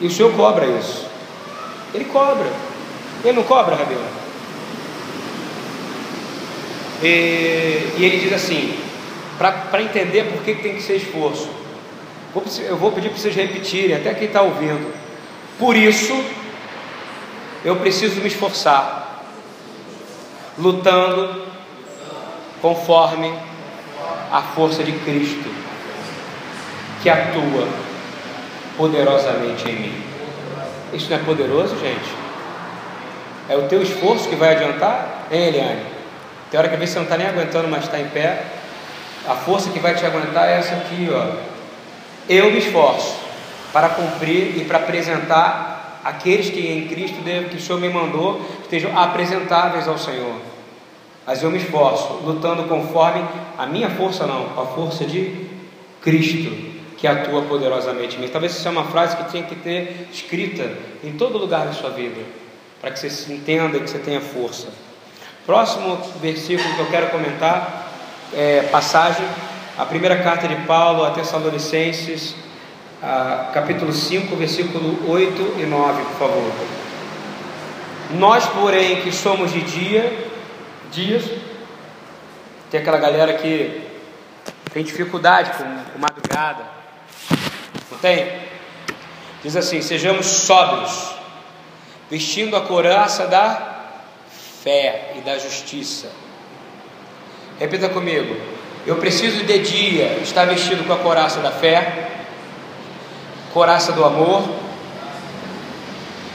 E 0.00 0.06
o 0.08 0.10
Senhor 0.10 0.34
cobra 0.34 0.66
isso. 0.66 1.11
Ele 1.94 2.04
cobra. 2.06 2.50
Ele 3.24 3.32
não 3.34 3.44
cobra, 3.44 3.76
Rabelo? 3.76 4.04
E, 7.02 7.94
e 7.98 8.04
ele 8.04 8.18
diz 8.18 8.32
assim: 8.32 8.78
para 9.38 9.82
entender 9.82 10.24
por 10.24 10.42
que, 10.42 10.54
tem 10.54 10.74
que 10.74 10.82
ser 10.82 10.96
esforço, 10.96 11.50
eu 12.60 12.76
vou 12.76 12.92
pedir 12.92 13.08
para 13.08 13.18
vocês 13.18 13.34
repetirem, 13.34 13.96
até 13.96 14.14
quem 14.14 14.28
está 14.28 14.40
ouvindo. 14.40 14.92
Por 15.58 15.76
isso, 15.76 16.14
eu 17.64 17.76
preciso 17.76 18.20
me 18.20 18.28
esforçar, 18.28 19.24
lutando 20.58 21.42
conforme 22.60 23.34
a 24.30 24.42
força 24.42 24.84
de 24.84 24.92
Cristo, 24.92 25.50
que 27.02 27.10
atua 27.10 27.68
poderosamente 28.76 29.68
em 29.68 29.74
mim. 29.74 30.11
Isso 30.92 31.10
não 31.10 31.16
é 31.16 31.20
poderoso, 31.20 31.76
gente? 31.78 32.14
É 33.48 33.56
o 33.56 33.68
teu 33.68 33.82
esforço 33.82 34.28
que 34.28 34.36
vai 34.36 34.54
adiantar, 34.54 35.26
hein, 35.30 35.48
Eliane? 35.48 35.82
Tem 36.50 36.58
hora 36.58 36.68
que 36.68 36.76
você 36.76 36.96
não 36.96 37.04
está 37.04 37.16
nem 37.16 37.26
aguentando, 37.26 37.68
mas 37.68 37.84
está 37.84 37.98
em 37.98 38.08
pé. 38.08 38.44
A 39.26 39.34
força 39.34 39.70
que 39.70 39.78
vai 39.78 39.94
te 39.94 40.04
aguentar 40.04 40.48
é 40.48 40.58
essa 40.58 40.74
aqui, 40.74 41.08
ó. 41.10 41.36
Eu 42.28 42.50
me 42.50 42.58
esforço 42.58 43.16
para 43.72 43.88
cumprir 43.88 44.58
e 44.58 44.64
para 44.64 44.78
apresentar 44.78 46.00
aqueles 46.04 46.50
que 46.50 46.60
em 46.60 46.86
Cristo 46.88 47.18
que 47.48 47.56
o 47.56 47.60
Senhor 47.60 47.80
me 47.80 47.88
mandou 47.88 48.40
estejam 48.62 48.96
apresentáveis 48.98 49.88
ao 49.88 49.96
Senhor. 49.96 50.34
Mas 51.26 51.42
eu 51.42 51.50
me 51.50 51.58
esforço, 51.58 52.20
lutando 52.24 52.64
conforme 52.64 53.24
a 53.56 53.66
minha 53.66 53.90
força 53.90 54.26
não, 54.26 54.46
a 54.60 54.66
força 54.66 55.04
de 55.04 55.46
Cristo 56.00 56.71
que 57.02 57.08
atua 57.08 57.42
poderosamente 57.42 58.16
em 58.16 58.20
mim. 58.20 58.28
Talvez 58.28 58.52
isso 58.52 58.62
seja 58.62 58.70
uma 58.70 58.84
frase 58.84 59.16
que 59.16 59.24
tenha 59.32 59.42
que 59.42 59.56
ter 59.56 60.06
escrita 60.12 60.70
em 61.02 61.10
todo 61.14 61.36
lugar 61.36 61.66
da 61.66 61.72
sua 61.72 61.90
vida, 61.90 62.20
para 62.80 62.92
que 62.92 63.00
você 63.00 63.10
se 63.10 63.32
entenda 63.32 63.76
e 63.76 63.80
que 63.80 63.90
você 63.90 63.98
tenha 63.98 64.20
força. 64.20 64.68
Próximo 65.44 65.96
versículo 66.20 66.72
que 66.76 66.80
eu 66.80 66.86
quero 66.86 67.10
comentar 67.10 67.90
é 68.32 68.68
passagem, 68.70 69.26
a 69.76 69.84
primeira 69.84 70.22
carta 70.22 70.46
de 70.46 70.54
Paulo 70.64 71.02
a 71.02 71.10
Tessalonicenses, 71.10 72.36
capítulo 73.52 73.92
5, 73.92 74.36
versículo 74.36 75.10
8 75.10 75.56
e 75.58 75.66
9, 75.66 76.02
por 76.04 76.18
favor. 76.18 76.52
Nós, 78.12 78.46
porém, 78.46 79.00
que 79.00 79.10
somos 79.10 79.50
de 79.50 79.60
dia, 79.62 80.30
dias, 80.92 81.24
tem 82.70 82.80
aquela 82.80 82.98
galera 82.98 83.32
que 83.34 83.88
tem 84.72 84.84
dificuldade 84.84 85.50
com, 85.58 85.64
com 85.64 85.98
madrugada, 85.98 86.71
tem? 88.02 88.26
Diz 89.42 89.56
assim: 89.56 89.80
sejamos 89.80 90.26
sóbrios, 90.26 91.14
vestindo 92.10 92.56
a 92.56 92.60
couraça 92.60 93.26
da 93.26 93.70
fé 94.62 95.14
e 95.16 95.20
da 95.20 95.38
justiça. 95.38 96.10
Repita 97.58 97.88
comigo. 97.88 98.36
Eu 98.84 98.96
preciso 98.96 99.44
de 99.44 99.58
dia 99.60 100.18
estar 100.22 100.44
vestido 100.44 100.84
com 100.84 100.92
a 100.92 100.98
coraça 100.98 101.40
da 101.40 101.52
fé, 101.52 102.10
coraça 103.54 103.92
do 103.92 104.04
amor 104.04 104.48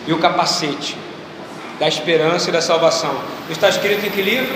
e 0.08 0.13
o 0.13 0.19
capacete 0.19 0.97
da 1.77 1.88
esperança 1.88 2.49
e 2.49 2.53
da 2.53 2.62
salvação. 2.62 3.13
Está 3.49 3.67
escrito 3.69 4.06
em 4.06 4.10
que 4.10 4.21
livro? 4.21 4.56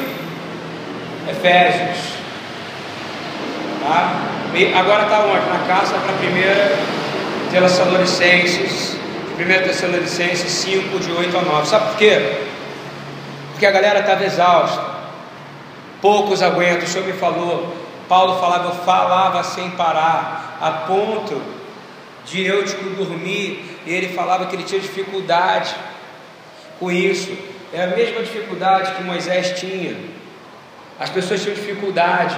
Efésios. 1.30 1.98
Tá? 3.84 4.32
E 4.54 4.74
agora 4.74 5.04
está 5.04 5.20
onde? 5.26 5.46
Na 5.48 5.60
casa 5.68 5.98
para 6.00 6.14
a 6.14 6.18
primeira 6.18 7.01
Tessalonicenses, 7.52 8.96
1 9.38 9.64
Tessalonicenses 9.64 10.52
5, 10.52 11.00
de 11.00 11.12
8 11.12 11.38
a 11.38 11.42
9. 11.42 11.68
Sabe 11.68 11.90
por 11.90 11.98
quê? 11.98 12.38
Porque 13.52 13.66
a 13.66 13.72
galera 13.72 14.00
estava 14.00 14.24
exausta. 14.24 14.82
Poucos 16.02 16.42
aguentam. 16.42 16.86
O 16.86 16.88
Senhor 16.88 17.06
me 17.06 17.14
falou. 17.14 17.76
Paulo 18.08 18.40
falava, 18.40 18.70
eu 18.70 18.76
falava 18.84 19.44
sem 19.44 19.70
parar, 19.72 20.58
a 20.62 20.72
ponto 20.88 21.42
de 22.26 22.46
eu 22.46 22.66
tipo, 22.66 22.90
dormir. 22.92 23.80
E 23.86 23.94
ele 23.94 24.14
falava 24.14 24.46
que 24.46 24.56
ele 24.56 24.64
tinha 24.64 24.80
dificuldade 24.80 25.76
com 26.80 26.90
isso. 26.90 27.38
É 27.74 27.84
a 27.84 27.88
mesma 27.88 28.22
dificuldade 28.22 28.94
que 28.94 29.04
Moisés 29.04 29.60
tinha. 29.60 29.98
As 31.00 31.10
pessoas 31.10 31.42
tinham 31.42 31.56
dificuldade. 31.56 32.38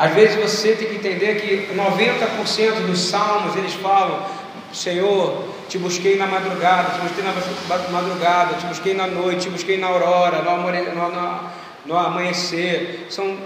Às 0.00 0.14
vezes 0.14 0.36
você 0.36 0.74
tem 0.74 0.88
que 0.88 0.94
entender 0.94 1.34
que 1.42 1.74
90% 1.74 2.86
dos 2.86 3.00
salmos 3.00 3.54
eles 3.54 3.74
falam: 3.74 4.24
Senhor, 4.72 5.44
te 5.68 5.76
busquei 5.76 6.16
na 6.16 6.26
madrugada, 6.26 6.94
te 6.94 7.00
busquei 7.02 7.22
na 7.22 7.90
madrugada, 7.90 8.54
te 8.54 8.64
busquei 8.64 8.94
na 8.94 9.06
noite, 9.06 9.42
te 9.42 9.50
busquei 9.50 9.76
na 9.76 9.88
aurora, 9.88 10.40
no, 10.40 10.56
no, 10.56 11.10
no, 11.10 11.40
no 11.84 11.98
amanhecer. 11.98 13.08
São 13.10 13.36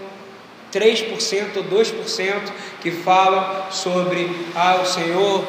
3% 0.73 1.57
ou 1.57 1.64
2% 1.64 2.53
que 2.81 2.93
falam 2.93 3.64
sobre 3.73 4.31
ah, 4.55 4.79
o 4.81 4.87
Senhor, 4.87 5.45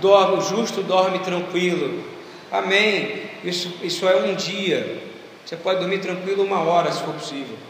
dorme, 0.00 0.38
o 0.38 0.40
justo 0.40 0.82
dorme 0.82 1.18
tranquilo. 1.18 2.02
Amém. 2.50 3.20
Isso, 3.44 3.70
isso 3.82 4.08
é 4.08 4.16
um 4.16 4.34
dia. 4.34 4.98
Você 5.44 5.56
pode 5.56 5.80
dormir 5.80 5.98
tranquilo 5.98 6.42
uma 6.42 6.60
hora, 6.60 6.90
se 6.90 7.02
for 7.02 7.12
possível 7.12 7.66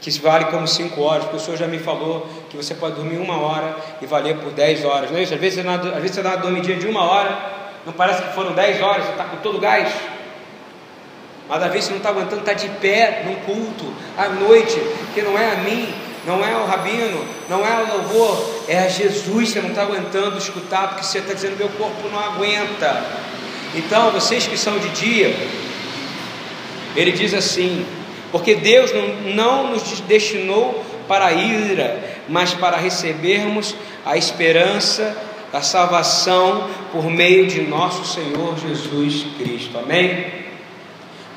que 0.00 0.10
vale 0.20 0.46
como 0.46 0.66
cinco 0.66 1.02
horas, 1.02 1.24
porque 1.24 1.36
o 1.36 1.40
Senhor 1.40 1.56
já 1.56 1.66
me 1.66 1.78
falou 1.78 2.28
que 2.50 2.56
você 2.56 2.74
pode 2.74 2.96
dormir 2.96 3.18
uma 3.18 3.38
hora 3.40 3.76
e 4.00 4.06
valer 4.06 4.36
por 4.36 4.52
dez 4.52 4.84
horas. 4.84 5.10
Não 5.10 5.18
é 5.18 5.22
isso? 5.22 5.34
Às 5.34 5.40
vezes 5.40 5.60
você, 5.60 5.62
não, 5.62 5.74
às 5.74 6.02
vezes 6.02 6.16
dá 6.16 6.30
uma 6.30 6.36
dormidinha 6.36 6.76
de 6.76 6.86
uma 6.86 7.02
hora, 7.02 7.36
não 7.84 7.92
parece 7.92 8.22
que 8.22 8.34
foram 8.34 8.52
dez 8.52 8.80
horas, 8.80 9.04
você 9.04 9.12
está 9.12 9.24
com 9.24 9.36
todo 9.38 9.58
o 9.58 9.60
gás. 9.60 9.92
Mas 11.48 11.62
às 11.62 11.72
vezes 11.72 11.84
você 11.84 11.90
não 11.90 11.98
está 11.98 12.10
aguentando, 12.10 12.40
está 12.40 12.52
de 12.52 12.68
pé 12.68 13.22
num 13.24 13.36
culto, 13.46 13.92
à 14.18 14.28
noite, 14.28 14.80
que 15.14 15.22
não 15.22 15.38
é 15.38 15.52
a 15.52 15.56
mim, 15.56 15.92
não 16.26 16.44
é 16.44 16.56
o 16.56 16.66
rabino, 16.66 17.24
não 17.48 17.64
é 17.64 17.82
o 17.82 17.96
louvor, 17.96 18.64
é 18.66 18.80
a 18.80 18.88
Jesus, 18.88 19.50
você 19.50 19.60
não 19.60 19.68
está 19.70 19.82
aguentando 19.82 20.36
escutar, 20.38 20.88
porque 20.88 21.04
você 21.04 21.18
está 21.18 21.32
dizendo, 21.32 21.56
meu 21.56 21.68
corpo 21.68 22.08
não 22.08 22.18
aguenta. 22.18 23.02
Então, 23.74 24.10
vocês 24.10 24.46
que 24.46 24.58
são 24.58 24.76
de 24.78 24.88
dia, 24.88 25.36
ele 26.96 27.12
diz 27.12 27.32
assim: 27.32 27.86
porque 28.32 28.54
Deus 28.54 28.92
não, 28.92 29.34
não 29.34 29.70
nos 29.70 30.00
destinou 30.00 30.84
para 31.06 31.26
a 31.26 31.32
ira, 31.32 32.02
mas 32.28 32.52
para 32.54 32.76
recebermos 32.76 33.74
a 34.04 34.16
esperança 34.16 35.16
da 35.52 35.62
salvação 35.62 36.68
por 36.92 37.04
meio 37.04 37.46
de 37.46 37.62
nosso 37.62 38.04
Senhor 38.04 38.58
Jesus 38.58 39.26
Cristo. 39.38 39.78
Amém? 39.78 40.26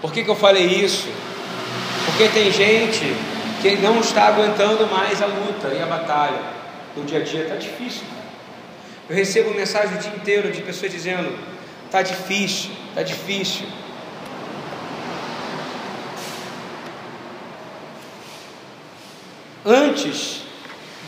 Por 0.02 0.12
que, 0.12 0.24
que 0.24 0.30
eu 0.30 0.36
falei 0.36 0.66
isso? 0.66 1.08
Porque 2.06 2.28
tem 2.30 2.52
gente 2.52 3.16
que 3.62 3.76
não 3.78 4.00
está 4.00 4.28
aguentando 4.28 4.88
mais 4.88 5.22
a 5.22 5.26
luta 5.26 5.68
e 5.70 5.82
a 5.82 5.86
batalha. 5.86 6.40
No 6.96 7.04
dia 7.04 7.20
a 7.20 7.24
dia 7.24 7.44
está 7.44 7.56
difícil. 7.56 8.04
Eu 9.10 9.16
recebo 9.16 9.54
mensagem 9.54 9.98
o 9.98 10.00
dia 10.00 10.12
inteiro 10.16 10.52
de 10.52 10.62
pessoas 10.62 10.92
dizendo: 10.92 11.38
está 11.86 12.02
difícil, 12.02 12.72
está 12.90 13.04
difícil. 13.04 13.66
Antes 19.70 20.42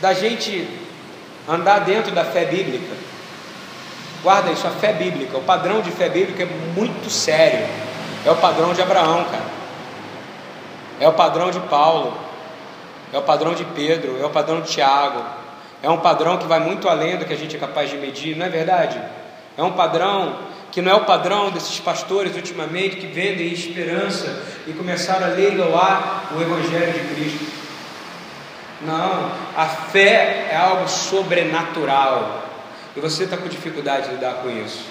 da 0.00 0.14
gente 0.14 0.68
andar 1.48 1.80
dentro 1.80 2.12
da 2.12 2.24
fé 2.24 2.44
bíblica. 2.44 2.94
Guarda 4.22 4.52
isso, 4.52 4.66
a 4.66 4.70
fé 4.70 4.92
bíblica, 4.92 5.36
o 5.36 5.42
padrão 5.42 5.80
de 5.80 5.90
fé 5.90 6.08
bíblica 6.08 6.44
é 6.44 6.46
muito 6.46 7.10
sério. 7.10 7.66
É 8.24 8.30
o 8.30 8.36
padrão 8.36 8.72
de 8.72 8.80
Abraão, 8.80 9.24
cara. 9.24 9.50
É 11.00 11.08
o 11.08 11.12
padrão 11.12 11.50
de 11.50 11.58
Paulo. 11.60 12.16
É 13.12 13.18
o 13.18 13.22
padrão 13.22 13.54
de 13.54 13.64
Pedro, 13.64 14.16
é 14.20 14.24
o 14.24 14.30
padrão 14.30 14.60
de 14.60 14.70
Tiago. 14.70 15.22
É 15.82 15.90
um 15.90 15.98
padrão 15.98 16.38
que 16.38 16.46
vai 16.46 16.60
muito 16.60 16.88
além 16.88 17.16
do 17.16 17.24
que 17.24 17.32
a 17.32 17.36
gente 17.36 17.56
é 17.56 17.58
capaz 17.58 17.90
de 17.90 17.96
medir, 17.96 18.36
não 18.36 18.46
é 18.46 18.48
verdade? 18.48 19.02
É 19.58 19.62
um 19.62 19.72
padrão 19.72 20.36
que 20.70 20.80
não 20.80 20.92
é 20.92 20.94
o 20.94 21.04
padrão 21.04 21.50
desses 21.50 21.78
pastores 21.80 22.34
ultimamente 22.36 22.96
que 22.96 23.06
vendem 23.06 23.52
esperança 23.52 24.42
e 24.66 24.72
começaram 24.72 25.26
a 25.26 25.30
leiloar 25.30 26.32
o 26.34 26.40
Evangelho 26.40 26.92
de 26.92 27.14
Cristo. 27.14 27.61
Não, 28.84 29.32
a 29.56 29.66
fé 29.66 30.48
é 30.50 30.56
algo 30.56 30.88
sobrenatural. 30.88 32.42
E 32.96 33.00
você 33.00 33.24
está 33.24 33.36
com 33.36 33.48
dificuldade 33.48 34.08
de 34.08 34.14
lidar 34.14 34.34
com 34.42 34.50
isso. 34.50 34.84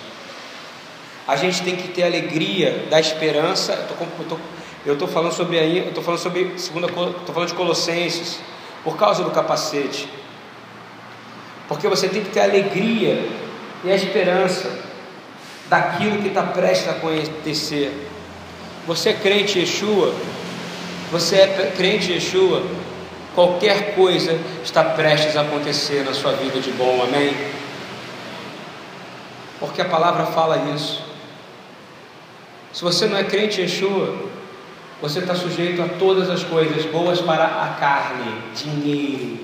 A 1.27 1.35
gente 1.35 1.61
tem 1.61 1.75
que 1.75 1.89
ter 1.89 2.03
alegria 2.03 2.87
da 2.89 2.99
esperança. 2.99 3.87
Eu 4.85 4.93
estou 4.93 5.07
falando 5.07 5.33
sobre 5.33 5.59
aí, 5.59 5.79
eu 5.79 5.89
estou 5.89 6.03
falando 6.03 6.19
sobre 6.19 6.57
segunda, 6.57 6.87
estou 6.87 7.33
falando 7.33 7.49
de 7.49 7.53
Colossenses, 7.53 8.39
por 8.83 8.97
causa 8.97 9.23
do 9.23 9.31
capacete. 9.31 10.09
Porque 11.67 11.87
você 11.87 12.09
tem 12.09 12.23
que 12.23 12.31
ter 12.31 12.41
alegria 12.41 13.29
e 13.83 13.91
a 13.91 13.95
esperança 13.95 14.69
daquilo 15.69 16.21
que 16.21 16.29
está 16.29 16.43
prestes 16.43 16.87
a 16.87 16.91
acontecer. 16.91 18.09
Você 18.87 19.09
é 19.09 19.13
crente 19.13 19.59
Yeshua, 19.59 20.13
você 21.11 21.35
é 21.37 21.73
crente 21.77 22.11
Yeshua, 22.11 22.63
Qualquer 23.33 23.95
coisa 23.95 24.37
está 24.63 24.83
prestes 24.83 25.37
a 25.37 25.41
acontecer 25.41 26.03
na 26.03 26.13
sua 26.13 26.33
vida 26.33 26.59
de 26.59 26.71
bom, 26.71 27.01
amém? 27.01 27.33
Porque 29.59 29.81
a 29.81 29.85
palavra 29.85 30.25
fala 30.25 30.73
isso. 30.75 31.01
Se 32.73 32.83
você 32.83 33.05
não 33.05 33.17
é 33.17 33.23
crente 33.23 33.61
em 33.61 33.63
Yeshua, 33.63 34.29
você 35.01 35.19
está 35.19 35.33
sujeito 35.33 35.81
a 35.81 35.87
todas 35.97 36.29
as 36.29 36.43
coisas 36.43 36.85
boas 36.85 37.21
para 37.21 37.45
a 37.45 37.75
carne, 37.79 38.41
dinheiro, 38.53 39.39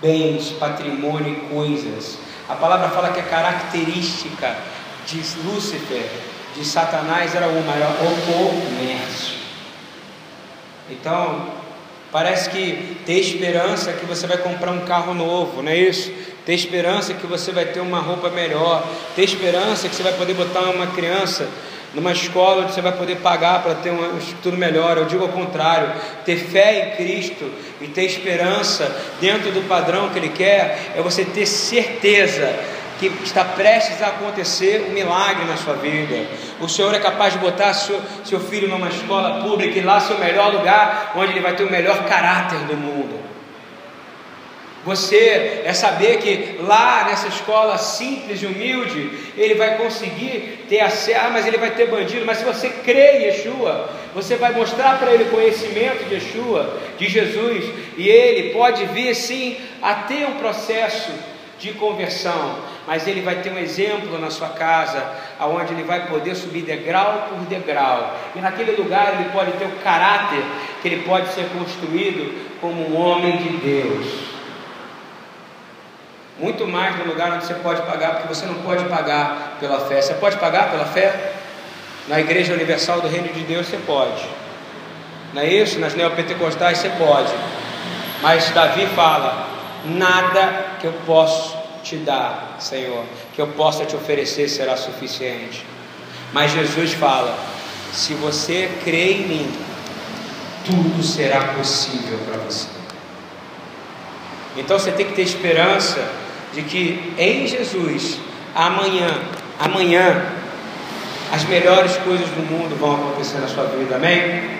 bens, 0.00 0.50
patrimônio 0.50 1.32
e 1.32 1.54
coisas. 1.54 2.18
A 2.48 2.54
palavra 2.54 2.90
fala 2.90 3.12
que 3.12 3.20
a 3.20 3.24
característica 3.24 4.56
de 5.06 5.22
Lúcifer, 5.44 6.08
de 6.54 6.64
Satanás, 6.64 7.34
era 7.34 7.48
uma, 7.48 7.72
era 7.74 7.88
o 7.88 8.22
comércio. 8.24 9.36
Então, 10.90 11.65
parece 12.16 12.48
que 12.48 12.96
ter 13.04 13.18
esperança 13.18 13.92
que 13.92 14.06
você 14.06 14.26
vai 14.26 14.38
comprar 14.38 14.72
um 14.72 14.86
carro 14.86 15.12
novo, 15.12 15.62
não 15.62 15.70
é 15.70 15.76
isso? 15.76 16.10
Ter 16.46 16.54
esperança 16.54 17.12
que 17.12 17.26
você 17.26 17.52
vai 17.52 17.66
ter 17.66 17.80
uma 17.80 17.98
roupa 17.98 18.30
melhor, 18.30 18.82
ter 19.14 19.22
esperança 19.22 19.86
que 19.86 19.94
você 19.94 20.02
vai 20.02 20.14
poder 20.14 20.32
botar 20.32 20.62
uma 20.70 20.86
criança 20.86 21.46
numa 21.92 22.12
escola 22.12 22.62
onde 22.62 22.72
você 22.72 22.80
vai 22.80 22.92
poder 22.92 23.16
pagar 23.16 23.62
para 23.62 23.74
ter 23.74 23.90
um 23.90 24.16
estudo 24.16 24.56
melhor. 24.56 24.96
Eu 24.96 25.04
digo 25.04 25.24
ao 25.24 25.28
contrário, 25.28 25.92
ter 26.24 26.36
fé 26.36 26.94
em 26.94 26.96
Cristo 26.96 27.52
e 27.82 27.88
ter 27.88 28.04
esperança 28.04 28.90
dentro 29.20 29.52
do 29.52 29.68
padrão 29.68 30.08
que 30.08 30.18
Ele 30.18 30.30
quer 30.30 30.92
é 30.96 31.02
você 31.02 31.22
ter 31.22 31.44
certeza 31.44 32.50
que 32.98 33.06
está 33.22 33.44
prestes 33.44 34.02
a 34.02 34.08
acontecer 34.08 34.86
um 34.88 34.92
milagre 34.92 35.44
na 35.44 35.56
sua 35.56 35.74
vida. 35.74 36.26
O 36.60 36.68
Senhor 36.68 36.94
é 36.94 36.98
capaz 36.98 37.34
de 37.34 37.38
botar 37.38 37.74
seu, 37.74 38.00
seu 38.24 38.40
filho 38.40 38.68
numa 38.68 38.88
escola 38.88 39.42
pública 39.42 39.78
e 39.78 39.82
lá 39.82 40.00
ser 40.00 40.14
o 40.14 40.18
melhor 40.18 40.52
lugar 40.52 41.12
onde 41.14 41.32
ele 41.32 41.40
vai 41.40 41.54
ter 41.54 41.64
o 41.64 41.70
melhor 41.70 42.04
caráter 42.04 42.58
do 42.60 42.76
mundo. 42.76 43.26
Você 44.86 45.62
é 45.64 45.72
saber 45.72 46.18
que 46.18 46.62
lá 46.62 47.06
nessa 47.08 47.26
escola 47.26 47.76
simples 47.76 48.40
e 48.40 48.46
humilde, 48.46 49.10
ele 49.36 49.54
vai 49.54 49.76
conseguir 49.76 50.64
ter 50.68 50.78
acesso, 50.78 51.18
ah, 51.20 51.28
mas 51.28 51.44
ele 51.44 51.58
vai 51.58 51.72
ter 51.72 51.88
bandido, 51.88 52.24
mas 52.24 52.38
se 52.38 52.44
você 52.44 52.68
crê 52.68 53.18
em 53.18 53.22
Yeshua, 53.24 53.90
você 54.14 54.36
vai 54.36 54.52
mostrar 54.52 54.96
para 55.00 55.12
ele 55.12 55.24
o 55.24 55.30
conhecimento 55.30 56.04
de 56.04 56.14
Yeshua, 56.14 56.78
de 56.96 57.08
Jesus, 57.08 57.64
e 57.96 58.08
ele 58.08 58.50
pode 58.50 58.84
vir 58.86 59.12
sim 59.16 59.56
a 59.82 59.92
ter 59.92 60.24
um 60.24 60.34
processo 60.34 61.10
de 61.58 61.72
conversão, 61.72 62.56
mas 62.86 63.06
ele 63.06 63.20
vai 63.20 63.36
ter 63.36 63.52
um 63.52 63.58
exemplo 63.58 64.18
na 64.18 64.30
sua 64.30 64.50
casa, 64.50 65.02
aonde 65.38 65.72
ele 65.72 65.82
vai 65.82 66.06
poder 66.06 66.34
subir 66.34 66.62
degrau 66.62 67.26
por 67.28 67.38
degrau, 67.46 68.14
e 68.34 68.38
naquele 68.38 68.72
lugar 68.72 69.14
ele 69.14 69.30
pode 69.30 69.52
ter 69.52 69.64
o 69.64 69.82
caráter 69.82 70.42
que 70.80 70.88
ele 70.88 71.02
pode 71.02 71.28
ser 71.28 71.46
construído 71.56 72.46
como 72.60 72.88
um 72.88 72.96
homem 72.96 73.36
de 73.38 73.48
Deus. 73.56 74.06
Muito 76.38 76.66
mais 76.68 76.98
no 76.98 77.06
lugar 77.06 77.32
onde 77.32 77.46
você 77.46 77.54
pode 77.54 77.80
pagar, 77.82 78.16
porque 78.16 78.28
você 78.28 78.44
não 78.44 78.56
pode 78.56 78.84
pagar 78.84 79.56
pela 79.58 79.80
fé. 79.80 80.02
Você 80.02 80.14
pode 80.14 80.36
pagar 80.36 80.70
pela 80.70 80.84
fé? 80.84 81.32
Na 82.08 82.20
Igreja 82.20 82.52
Universal 82.52 83.00
do 83.00 83.08
Reino 83.08 83.28
de 83.28 83.40
Deus 83.40 83.66
você 83.66 83.78
pode. 83.78 84.22
Não 85.32 85.42
é 85.42 85.46
isso? 85.46 85.80
Nas 85.80 85.94
neopentecostais 85.94 86.78
você 86.78 86.90
pode. 86.90 87.32
Mas 88.22 88.50
Davi 88.50 88.86
fala: 88.88 89.48
nada 89.86 90.66
que 90.78 90.86
eu 90.86 90.92
posso 91.06 91.55
te 91.86 91.96
dar, 91.98 92.56
Senhor, 92.58 93.04
que 93.32 93.40
eu 93.40 93.46
possa 93.48 93.84
te 93.84 93.94
oferecer 93.94 94.48
será 94.48 94.76
suficiente. 94.76 95.64
Mas 96.32 96.50
Jesus 96.50 96.92
fala: 96.94 97.38
se 97.92 98.12
você 98.14 98.68
crê 98.82 99.12
em 99.12 99.28
mim, 99.28 99.52
tudo 100.64 101.02
será 101.02 101.54
possível 101.54 102.18
para 102.26 102.38
você. 102.38 102.66
Então 104.56 104.78
você 104.78 104.90
tem 104.90 105.06
que 105.06 105.12
ter 105.12 105.22
esperança 105.22 106.02
de 106.52 106.62
que 106.62 107.14
em 107.16 107.46
Jesus, 107.46 108.18
amanhã, 108.54 109.08
amanhã, 109.60 110.26
as 111.32 111.44
melhores 111.44 111.96
coisas 111.98 112.28
do 112.30 112.42
mundo 112.50 112.76
vão 112.78 112.94
acontecer 112.94 113.38
na 113.38 113.46
sua 113.46 113.64
vida, 113.64 113.94
amém? 113.94 114.56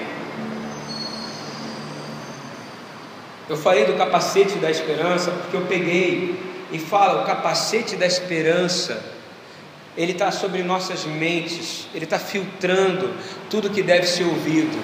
Eu 3.48 3.56
falei 3.56 3.84
do 3.84 3.94
capacete 3.94 4.58
da 4.58 4.70
esperança 4.70 5.30
porque 5.30 5.56
eu 5.56 5.62
peguei 5.62 6.45
e 6.72 6.78
fala: 6.78 7.22
o 7.22 7.26
capacete 7.26 7.96
da 7.96 8.06
esperança, 8.06 9.02
ele 9.96 10.12
está 10.12 10.30
sobre 10.30 10.62
nossas 10.62 11.04
mentes, 11.04 11.86
ele 11.94 12.04
está 12.04 12.18
filtrando 12.18 13.10
tudo 13.48 13.70
que 13.70 13.82
deve 13.82 14.06
ser 14.06 14.24
ouvido. 14.24 14.78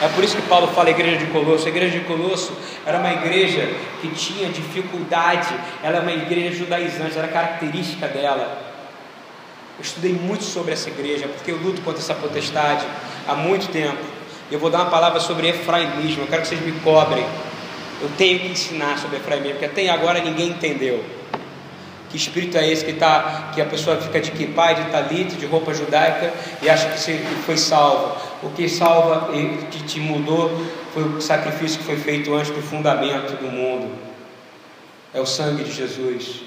É 0.00 0.08
por 0.08 0.22
isso 0.22 0.36
que 0.36 0.42
Paulo 0.42 0.68
fala 0.68 0.90
igreja 0.90 1.16
de 1.16 1.26
Colosso. 1.26 1.66
A 1.66 1.70
igreja 1.70 1.98
de 1.98 2.04
Colosso 2.04 2.52
era 2.86 2.98
uma 2.98 3.12
igreja 3.12 3.68
que 4.00 4.08
tinha 4.10 4.48
dificuldade, 4.48 5.48
ela 5.82 5.96
é 5.96 6.00
uma 6.00 6.12
igreja 6.12 6.56
judaizante, 6.56 7.18
era 7.18 7.26
característica 7.26 8.06
dela. 8.06 8.68
Eu 9.76 9.82
estudei 9.82 10.12
muito 10.12 10.44
sobre 10.44 10.72
essa 10.72 10.88
igreja, 10.88 11.26
porque 11.28 11.50
eu 11.50 11.56
luto 11.56 11.80
contra 11.82 12.00
essa 12.00 12.14
potestade 12.14 12.86
há 13.26 13.34
muito 13.34 13.70
tempo. 13.70 13.98
Eu 14.50 14.58
vou 14.58 14.70
dar 14.70 14.82
uma 14.82 14.90
palavra 14.90 15.20
sobre 15.20 15.48
efraimismo, 15.48 16.22
eu 16.22 16.26
quero 16.26 16.42
que 16.42 16.48
vocês 16.48 16.60
me 16.60 16.72
cobrem. 16.80 17.24
Eu 18.00 18.08
tenho 18.16 18.38
que 18.38 18.48
ensinar 18.48 18.98
sobre 18.98 19.16
efraimismo, 19.16 19.54
porque 19.54 19.66
até 19.66 19.88
agora 19.88 20.20
ninguém 20.20 20.50
entendeu. 20.50 21.04
Que 22.10 22.16
espírito 22.16 22.56
é 22.56 22.66
esse 22.66 22.84
que, 22.84 22.94
tá, 22.94 23.50
que 23.54 23.60
a 23.60 23.66
pessoa 23.66 23.98
fica 23.98 24.18
de 24.18 24.30
kippah, 24.30 24.72
de 24.72 24.90
talit, 24.90 25.36
de 25.36 25.44
roupa 25.44 25.74
judaica 25.74 26.32
e 26.62 26.70
acha 26.70 26.88
que 26.88 27.18
foi 27.44 27.58
salvo? 27.58 28.16
O 28.42 28.48
que 28.50 28.66
salva 28.66 29.36
e 29.36 29.66
que 29.70 29.82
te 29.82 30.00
mudou 30.00 30.50
foi 30.94 31.02
o 31.02 31.20
sacrifício 31.20 31.78
que 31.78 31.84
foi 31.84 31.96
feito 31.96 32.34
antes 32.34 32.50
do 32.50 32.62
fundamento 32.62 33.38
do 33.38 33.50
mundo. 33.50 33.90
É 35.12 35.20
o 35.20 35.26
sangue 35.26 35.64
de 35.64 35.72
Jesus. 35.72 36.42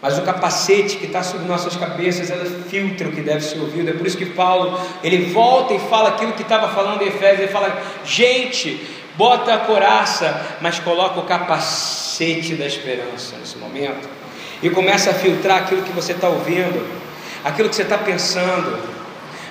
Mas 0.00 0.18
o 0.18 0.22
capacete 0.22 0.96
que 0.96 1.06
está 1.06 1.22
sobre 1.22 1.46
nossas 1.46 1.76
cabeças, 1.76 2.30
ela 2.30 2.44
filtra 2.44 3.08
o 3.08 3.12
que 3.12 3.20
deve 3.20 3.42
ser 3.42 3.58
ouvido. 3.58 3.90
É 3.90 3.92
por 3.92 4.06
isso 4.06 4.16
que 4.16 4.26
Paulo, 4.26 4.78
ele 5.02 5.32
volta 5.32 5.74
e 5.74 5.78
fala 5.78 6.10
aquilo 6.10 6.32
que 6.32 6.42
estava 6.42 6.68
falando 6.68 7.02
em 7.02 7.08
Efésios. 7.08 7.40
Ele 7.40 7.52
fala, 7.52 7.82
gente, 8.04 8.80
bota 9.16 9.52
a 9.52 9.58
coraça, 9.58 10.58
mas 10.62 10.78
coloca 10.78 11.20
o 11.20 11.24
capacete 11.24 12.54
da 12.54 12.66
esperança 12.66 13.36
nesse 13.38 13.58
momento 13.58 14.16
e 14.62 14.70
começa 14.70 15.10
a 15.10 15.14
filtrar 15.14 15.58
aquilo 15.58 15.82
que 15.82 15.92
você 15.92 16.12
está 16.12 16.28
ouvindo, 16.28 16.86
aquilo 17.44 17.68
que 17.68 17.76
você 17.76 17.82
está 17.82 17.98
pensando, 17.98 18.78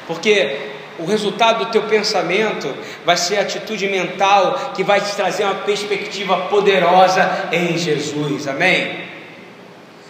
porque 0.08 0.74
o 0.98 1.06
resultado 1.06 1.66
do 1.66 1.72
teu 1.72 1.84
pensamento 1.84 2.74
vai 3.06 3.18
ser 3.18 3.38
a 3.38 3.42
atitude 3.42 3.88
mental 3.88 4.72
que 4.76 4.84
vai 4.84 5.02
te 5.02 5.14
trazer 5.16 5.44
uma 5.44 5.56
perspectiva 5.56 6.38
poderosa 6.48 7.50
em 7.52 7.78
Jesus, 7.78 8.48
amém? 8.48 9.06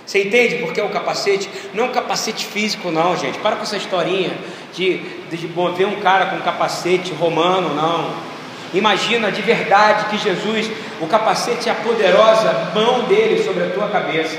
Você 0.05 0.23
entende 0.23 0.57
porque 0.57 0.79
é 0.79 0.83
o 0.83 0.89
capacete? 0.89 1.49
Não 1.73 1.85
é 1.85 1.87
um 1.87 1.91
capacete 1.91 2.45
físico, 2.45 2.91
não, 2.91 3.17
gente. 3.17 3.39
Para 3.39 3.55
com 3.55 3.63
essa 3.63 3.77
historinha 3.77 4.31
de, 4.71 4.99
de, 5.31 5.47
ver 5.47 5.85
um 5.87 5.99
cara 5.99 6.27
com 6.27 6.39
capacete 6.41 7.11
romano, 7.13 7.73
não. 7.73 8.13
Imagina 8.71 9.31
de 9.31 9.41
verdade 9.41 10.05
que 10.09 10.17
Jesus, 10.17 10.69
o 11.01 11.07
capacete 11.07 11.69
é 11.69 11.71
a 11.71 11.75
poderosa 11.75 12.71
mão 12.75 13.05
dele 13.05 13.43
sobre 13.43 13.63
a 13.63 13.69
tua 13.69 13.87
cabeça. 13.87 14.37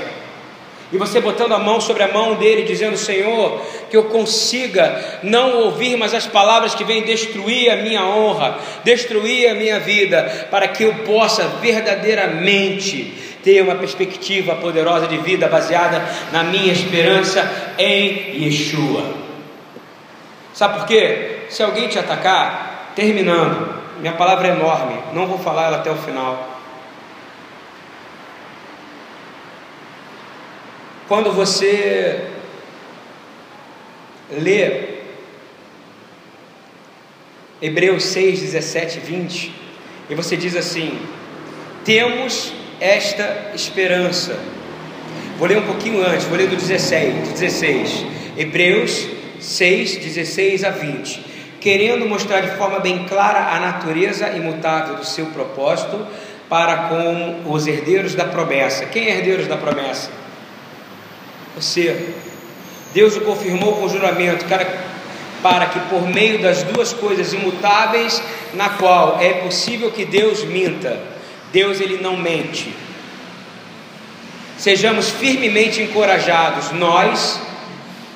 E 0.91 0.97
você 0.97 1.19
botando 1.19 1.51
a 1.51 1.59
mão 1.59 1.81
sobre 1.81 2.03
a 2.03 2.07
mão 2.07 2.35
dele, 2.35 2.63
dizendo: 2.63 2.95
Senhor, 2.95 3.61
que 3.89 3.97
eu 3.97 4.05
consiga 4.05 5.19
não 5.21 5.63
ouvir 5.63 5.97
mais 5.97 6.13
as 6.13 6.25
palavras 6.25 6.73
que 6.73 6.85
vêm 6.85 7.03
destruir 7.03 7.69
a 7.69 7.75
minha 7.77 8.05
honra, 8.05 8.57
destruir 8.85 9.49
a 9.49 9.53
minha 9.53 9.79
vida, 9.79 10.47
para 10.49 10.67
que 10.69 10.83
eu 10.83 10.93
possa 10.99 11.43
verdadeiramente 11.61 13.13
ter 13.43 13.61
uma 13.61 13.75
perspectiva 13.75 14.55
poderosa 14.55 15.07
de 15.07 15.17
vida 15.17 15.47
baseada 15.47 16.03
na 16.31 16.43
minha 16.43 16.71
esperança 16.71 17.73
em 17.77 18.43
Yeshua. 18.43 19.03
Sabe 20.53 20.79
por 20.79 20.87
quê? 20.87 21.39
Se 21.49 21.61
alguém 21.63 21.87
te 21.87 21.99
atacar, 21.99 22.93
terminando, 22.95 23.75
minha 23.99 24.13
palavra 24.13 24.47
é 24.47 24.51
enorme, 24.51 24.95
não 25.13 25.27
vou 25.27 25.37
falar 25.37 25.67
ela 25.67 25.77
até 25.77 25.91
o 25.91 25.95
final. 25.95 26.56
Quando 31.07 31.31
você 31.31 32.27
lê 34.29 34.97
Hebreus 37.61 38.03
6, 38.03 38.41
17, 38.41 38.99
20, 38.99 39.53
e 40.09 40.15
você 40.15 40.35
diz 40.35 40.55
assim: 40.55 40.99
temos 41.85 42.51
esta 42.81 43.51
esperança. 43.55 44.37
Vou 45.37 45.47
ler 45.47 45.59
um 45.59 45.65
pouquinho 45.65 46.05
antes, 46.05 46.25
vou 46.25 46.37
ler 46.37 46.49
do 46.49 46.57
16, 46.57 47.29
16. 47.29 48.05
Hebreus 48.37 49.07
6, 49.39 49.95
16 49.95 50.65
a 50.65 50.71
20. 50.71 51.25
Querendo 51.61 52.05
mostrar 52.05 52.41
de 52.41 52.51
forma 52.57 52.79
bem 52.79 53.05
clara 53.05 53.55
a 53.55 53.59
natureza 53.61 54.29
imutável 54.31 54.95
do 54.95 55.05
seu 55.05 55.27
propósito 55.27 56.05
para 56.49 56.89
com 56.89 57.51
os 57.51 57.65
herdeiros 57.65 58.13
da 58.13 58.25
promessa. 58.25 58.85
Quem 58.85 59.07
é 59.07 59.17
herdeiros 59.17 59.47
da 59.47 59.55
promessa? 59.55 60.26
Você. 61.57 62.13
Deus 62.93 63.17
o 63.17 63.21
confirmou 63.21 63.77
com 63.77 63.89
juramento, 63.89 64.45
para 65.41 65.65
que 65.65 65.79
por 65.89 66.07
meio 66.07 66.41
das 66.41 66.63
duas 66.63 66.93
coisas 66.93 67.33
imutáveis, 67.33 68.21
na 68.53 68.69
qual 68.69 69.19
é 69.19 69.33
possível 69.41 69.91
que 69.91 70.05
Deus 70.05 70.43
minta, 70.43 70.99
Deus 71.51 71.81
ele 71.81 71.97
não 71.97 72.15
mente. 72.15 72.73
Sejamos 74.57 75.09
firmemente 75.09 75.81
encorajados, 75.81 76.71
nós 76.71 77.39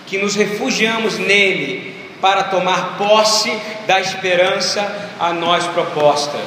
que 0.05 0.17
nos 0.17 0.35
refugiamos 0.35 1.17
nele 1.17 1.95
para 2.19 2.43
tomar 2.43 2.97
posse 2.97 3.51
da 3.87 3.99
esperança 3.99 5.09
a 5.19 5.33
nós 5.33 5.65
proposta. 5.67 6.39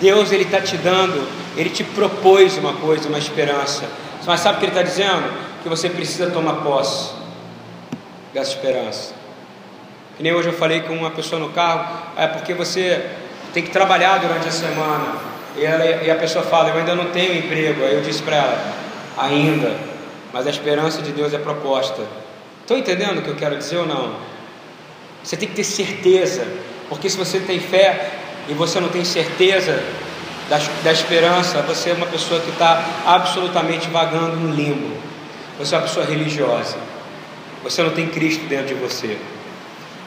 Deus 0.00 0.32
ele 0.32 0.44
está 0.44 0.60
te 0.60 0.76
dando, 0.76 1.28
ele 1.56 1.70
te 1.70 1.84
propôs 1.84 2.56
uma 2.56 2.72
coisa, 2.74 3.08
uma 3.08 3.18
esperança. 3.18 3.88
Mas 4.26 4.40
sabe 4.40 4.56
o 4.56 4.58
que 4.60 4.66
ele 4.66 4.72
está 4.72 4.82
dizendo? 4.82 5.51
Que 5.62 5.68
você 5.68 5.88
precisa 5.88 6.30
tomar 6.30 6.54
posse 6.62 7.12
dessa 8.32 8.50
esperança. 8.50 9.14
Que 10.16 10.22
nem 10.22 10.34
hoje 10.34 10.48
eu 10.48 10.52
falei 10.52 10.80
com 10.80 10.94
uma 10.94 11.10
pessoa 11.10 11.40
no 11.40 11.50
carro, 11.50 12.02
é 12.16 12.26
porque 12.26 12.54
você 12.54 13.10
tem 13.52 13.62
que 13.62 13.70
trabalhar 13.70 14.18
durante 14.18 14.48
a 14.48 14.52
semana. 14.52 15.16
E, 15.56 15.64
ela, 15.64 15.84
e 15.84 16.10
a 16.10 16.16
pessoa 16.16 16.44
fala, 16.44 16.70
eu 16.70 16.76
ainda 16.76 16.94
não 16.94 17.06
tenho 17.06 17.36
emprego. 17.36 17.84
Aí 17.84 17.94
eu 17.94 18.02
disse 18.02 18.22
para 18.22 18.36
ela, 18.36 18.74
ainda, 19.16 19.76
mas 20.32 20.46
a 20.46 20.50
esperança 20.50 21.02
de 21.02 21.12
Deus 21.12 21.32
é 21.32 21.38
proposta. 21.38 22.02
Estão 22.60 22.76
entendendo 22.76 23.18
o 23.18 23.22
que 23.22 23.28
eu 23.28 23.36
quero 23.36 23.56
dizer 23.56 23.78
ou 23.78 23.86
não? 23.86 24.14
Você 25.22 25.36
tem 25.36 25.48
que 25.48 25.54
ter 25.54 25.64
certeza, 25.64 26.46
porque 26.88 27.08
se 27.08 27.16
você 27.16 27.38
tem 27.38 27.60
fé 27.60 28.10
e 28.48 28.54
você 28.54 28.80
não 28.80 28.88
tem 28.88 29.04
certeza 29.04 29.80
da, 30.48 30.58
da 30.82 30.92
esperança, 30.92 31.62
você 31.62 31.90
é 31.90 31.92
uma 31.92 32.06
pessoa 32.06 32.40
que 32.40 32.50
está 32.50 32.84
absolutamente 33.06 33.88
vagando 33.88 34.36
no 34.36 34.54
limbo. 34.54 35.11
Você 35.58 35.74
é 35.74 35.78
uma 35.78 35.86
pessoa 35.86 36.06
religiosa. 36.06 36.76
Você 37.62 37.82
não 37.82 37.90
tem 37.90 38.08
Cristo 38.08 38.44
dentro 38.46 38.68
de 38.68 38.74
você. 38.74 39.18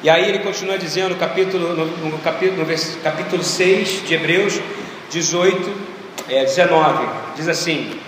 E 0.03 0.09
aí 0.09 0.27
ele 0.27 0.39
continua 0.39 0.77
dizendo 0.77 1.09
no 1.09 1.15
capítulo, 1.15 1.75
no, 1.75 1.85
no 1.85 2.17
capítulo, 2.19 2.59
no 2.59 2.65
vers, 2.65 2.97
capítulo 3.03 3.43
6 3.43 4.07
de 4.07 4.13
Hebreus 4.13 4.59
18, 5.09 5.71
é, 6.29 6.43
19, 6.43 7.07
diz 7.35 7.47
assim: 7.47 7.99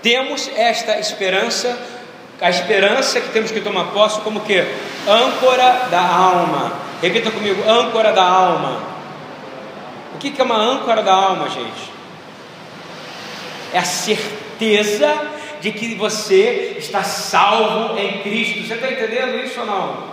Temos 0.00 0.50
esta 0.56 0.98
esperança, 0.98 1.78
a 2.40 2.50
esperança 2.50 3.20
que 3.20 3.28
temos 3.30 3.50
que 3.50 3.60
tomar 3.60 3.86
posse 3.86 4.20
como 4.20 4.40
que? 4.40 4.64
Âncora 5.06 5.88
da 5.90 6.00
alma. 6.00 6.72
Repita 7.02 7.30
comigo, 7.30 7.68
âncora 7.68 8.12
da 8.12 8.22
alma. 8.22 8.80
O 10.14 10.18
que 10.18 10.40
é 10.40 10.44
uma 10.44 10.56
âncora 10.56 11.02
da 11.02 11.12
alma, 11.12 11.48
gente? 11.48 11.90
É 13.72 13.78
a 13.78 13.84
certeza 13.84 15.08
de 15.62 15.70
que 15.70 15.94
você 15.94 16.74
está 16.76 17.04
salvo 17.04 17.96
em 17.96 18.18
Cristo. 18.18 18.66
Você 18.66 18.74
está 18.74 18.90
entendendo 18.90 19.38
isso 19.44 19.60
ou 19.60 19.66
não? 19.66 20.12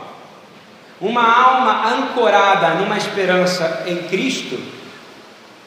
Uma 1.02 1.24
alma 1.24 1.90
ancorada 1.90 2.76
numa 2.76 2.96
esperança 2.98 3.84
em 3.88 3.98
Cristo, 4.04 4.60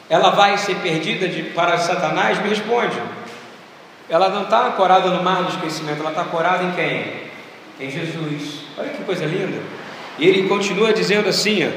ela 0.09 0.29
vai 0.29 0.57
ser 0.57 0.75
perdida 0.75 1.27
de, 1.27 1.43
para 1.43 1.77
Satanás? 1.77 2.41
Me 2.41 2.47
responde. 2.47 2.97
Ela 4.07 4.29
não 4.29 4.43
está 4.43 4.67
ancorada 4.67 5.09
no 5.09 5.21
mar 5.21 5.43
do 5.43 5.49
esquecimento, 5.49 5.99
ela 5.99 6.11
está 6.11 6.21
ancorada 6.21 6.63
em 6.63 6.71
quem? 6.71 7.23
Em 7.79 7.91
Jesus. 7.91 8.59
Olha 8.77 8.89
que 8.89 9.03
coisa 9.03 9.25
linda. 9.25 9.61
E 10.17 10.25
ele 10.25 10.47
continua 10.47 10.93
dizendo 10.93 11.27
assim: 11.27 11.67
ó, 11.67 11.71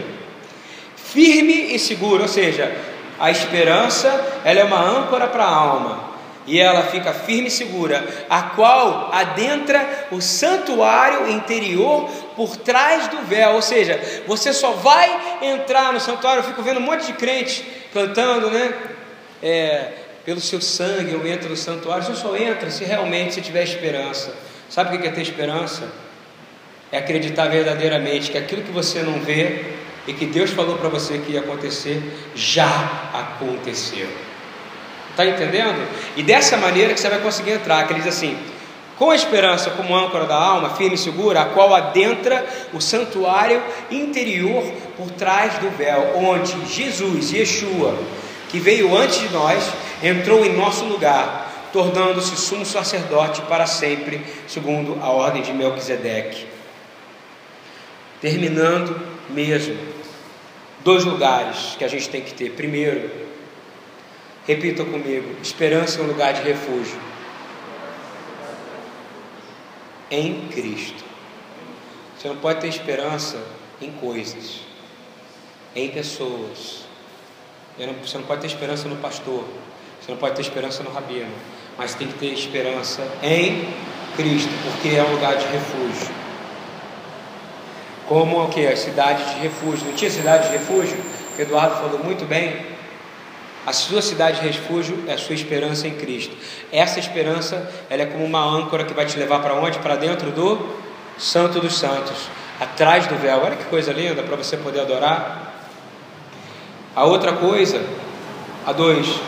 firme 0.95 1.75
e 1.75 1.79
seguro, 1.79 2.23
ou 2.23 2.29
seja, 2.29 2.77
a 3.19 3.33
esperança 3.33 4.41
ela 4.45 4.61
é 4.61 4.65
uma 4.65 4.81
âncora 4.81 5.27
para 5.27 5.45
a 5.45 5.55
alma 5.55 6.16
e 6.47 6.61
ela 6.61 6.85
fica 6.85 7.13
firme 7.13 7.49
e 7.49 7.51
segura, 7.51 8.07
a 8.31 8.43
qual 8.43 9.11
adentra 9.13 10.07
o 10.13 10.21
santuário 10.21 11.29
interior 11.29 12.09
por 12.37 12.57
trás 12.57 13.09
do 13.09 13.23
véu, 13.23 13.55
ou 13.55 13.63
seja, 13.63 14.01
você 14.27 14.53
só 14.53 14.73
vai 14.73 15.39
entrar 15.43 15.93
no 15.93 16.01
santuário. 16.01 16.41
Eu 16.41 16.45
fico 16.45 16.63
vendo 16.63 16.79
um 16.79 16.83
monte 16.83 17.07
de 17.07 17.15
crente 17.15 17.65
cantando, 17.93 18.51
né? 18.51 18.73
É, 19.43 19.93
pelo 20.25 20.41
seu 20.41 20.61
sangue 20.61 21.13
eu 21.13 21.27
entro 21.27 21.49
no 21.49 21.57
santuário. 21.57 22.05
Você 22.05 22.15
só 22.15 22.37
entra 22.37 22.71
se 22.71 22.85
realmente 22.85 23.35
você 23.35 23.41
tiver 23.41 23.63
esperança. 23.63 24.35
Sabe 24.69 24.97
o 24.97 25.01
que 25.01 25.09
é 25.09 25.11
ter 25.11 25.23
esperança? 25.23 25.89
É 26.93 26.99
acreditar 26.99 27.49
verdadeiramente 27.49 28.31
que 28.31 28.39
aquilo 28.39 28.63
que 28.63 28.73
você 28.73 29.03
não 29.03 29.21
vê 29.21 29.65
e 30.07 30.13
que 30.13 30.27
Deus 30.27 30.51
falou 30.51 30.79
para 30.79 30.89
você 30.89 31.19
que 31.19 31.33
ia 31.33 31.41
acontecer 31.41 32.01
já 32.35 33.11
aconteceu. 33.13 34.26
Está 35.17 35.25
entendendo? 35.25 35.89
E 36.15 36.23
dessa 36.23 36.59
maneira 36.59 36.93
que 36.93 37.01
você 37.01 37.09
vai 37.09 37.21
conseguir 37.21 37.53
entrar, 37.53 37.87
que 37.87 37.95
ele 37.95 38.03
diz 38.03 38.15
assim: 38.15 38.37
com 38.99 39.11
a 39.11 39.17
esperança 39.17 39.71
como 39.71 39.97
âncora 39.97 40.27
da 40.27 40.37
alma, 40.37 40.75
firme 40.75 40.95
e 40.95 40.99
segura, 40.99 41.41
a 41.41 41.45
qual 41.47 41.75
adentra 41.75 42.45
o 42.75 42.83
santuário 42.83 43.63
interior 43.91 44.63
por 44.95 45.11
trás 45.13 45.55
do 45.55 45.71
véu, 45.71 46.19
onde 46.19 46.55
Jesus, 46.67 47.33
Yeshua, 47.33 47.97
que 48.51 48.61
veio 48.61 48.95
antes 48.95 49.21
de 49.21 49.31
nós, 49.31 49.73
entrou 50.03 50.45
em 50.45 50.55
nosso 50.55 50.85
lugar, 50.85 51.51
tornando-se 51.73 52.37
sumo 52.37 52.67
sacerdote 52.67 53.41
para 53.41 53.65
sempre, 53.65 54.21
segundo 54.47 54.99
a 55.03 55.09
ordem 55.09 55.41
de 55.41 55.55
Melquisedeque. 55.55 56.47
Terminando 58.21 59.01
mesmo, 59.31 59.79
dois 60.85 61.07
lugares 61.07 61.75
que 61.79 61.85
a 61.87 61.89
gente 61.89 62.07
tem 62.11 62.21
que 62.21 62.35
ter. 62.35 62.51
Primeiro, 62.51 63.26
Repita 64.47 64.85
comigo: 64.85 65.37
esperança 65.43 65.99
é 65.99 66.03
um 66.03 66.07
lugar 66.07 66.33
de 66.33 66.43
refúgio. 66.43 66.99
Em 70.11 70.49
Cristo. 70.49 71.05
Você 72.17 72.29
não 72.29 72.37
pode 72.37 72.61
ter 72.61 72.69
esperança 72.69 73.43
em 73.83 73.91
coisas, 73.91 74.61
em 75.75 75.89
pessoas. 75.91 76.87
Você 77.77 78.17
não 78.17 78.25
pode 78.25 78.41
ter 78.41 78.47
esperança 78.47 78.89
no 78.89 78.97
pastor. 78.97 79.45
Você 80.01 80.13
não 80.13 80.19
pode 80.19 80.37
ter 80.37 80.43
esperança 80.43 80.83
no 80.83 80.91
rabino. 80.91 81.33
Mas 81.77 81.95
tem 81.95 82.07
que 82.07 82.15
ter 82.15 82.33
esperança 82.33 83.03
em 83.23 83.69
Cristo, 84.17 84.51
porque 84.65 84.97
é 84.97 85.03
um 85.03 85.13
lugar 85.13 85.37
de 85.37 85.47
refúgio. 85.47 86.15
Como 88.09 88.45
o 88.45 88.49
que? 88.49 88.67
As 88.67 88.79
cidades 88.79 89.35
de 89.35 89.41
refúgio. 89.41 89.87
Não 89.87 89.95
tinha 89.95 90.11
cidade 90.11 90.47
de 90.47 90.57
refúgio? 90.57 90.97
Eduardo 91.39 91.77
falou 91.77 91.99
muito 92.03 92.25
bem. 92.25 92.76
A 93.67 93.73
sua 93.73 94.01
cidade 94.01 94.41
de 94.41 94.47
refúgio 94.47 95.03
é 95.09 95.15
a 95.15 95.19
sua 95.19 95.35
esperança 95.35 95.89
em 95.89 95.97
Cristo. 95.97 96.37
Essa 96.71 97.01
esperança, 97.01 97.69
ela 97.91 98.03
é 98.03 98.07
como 98.07 98.25
uma 98.25 98.41
âncora 98.41 98.85
que 98.85 98.95
vai 98.95 99.05
te 99.05 99.19
levar 99.19 99.41
para 99.41 99.55
onde? 99.55 99.81
Para 99.81 99.97
dentro 99.97 100.31
do 100.31 100.77
Santo 101.19 101.59
dos 101.59 101.77
Santos, 101.77 102.29
atrás 102.61 103.09
do 103.09 103.17
véu. 103.17 103.41
Olha 103.43 103.57
que 103.57 103.65
coisa 103.65 103.93
linda 103.93 104.23
para 104.23 104.37
você 104.37 104.57
poder 104.57 104.83
adorar. 104.83 105.53
A 106.95 107.05
outra 107.05 107.33
coisa, 107.33 107.85
a 108.65 108.73
dois, 108.73 109.21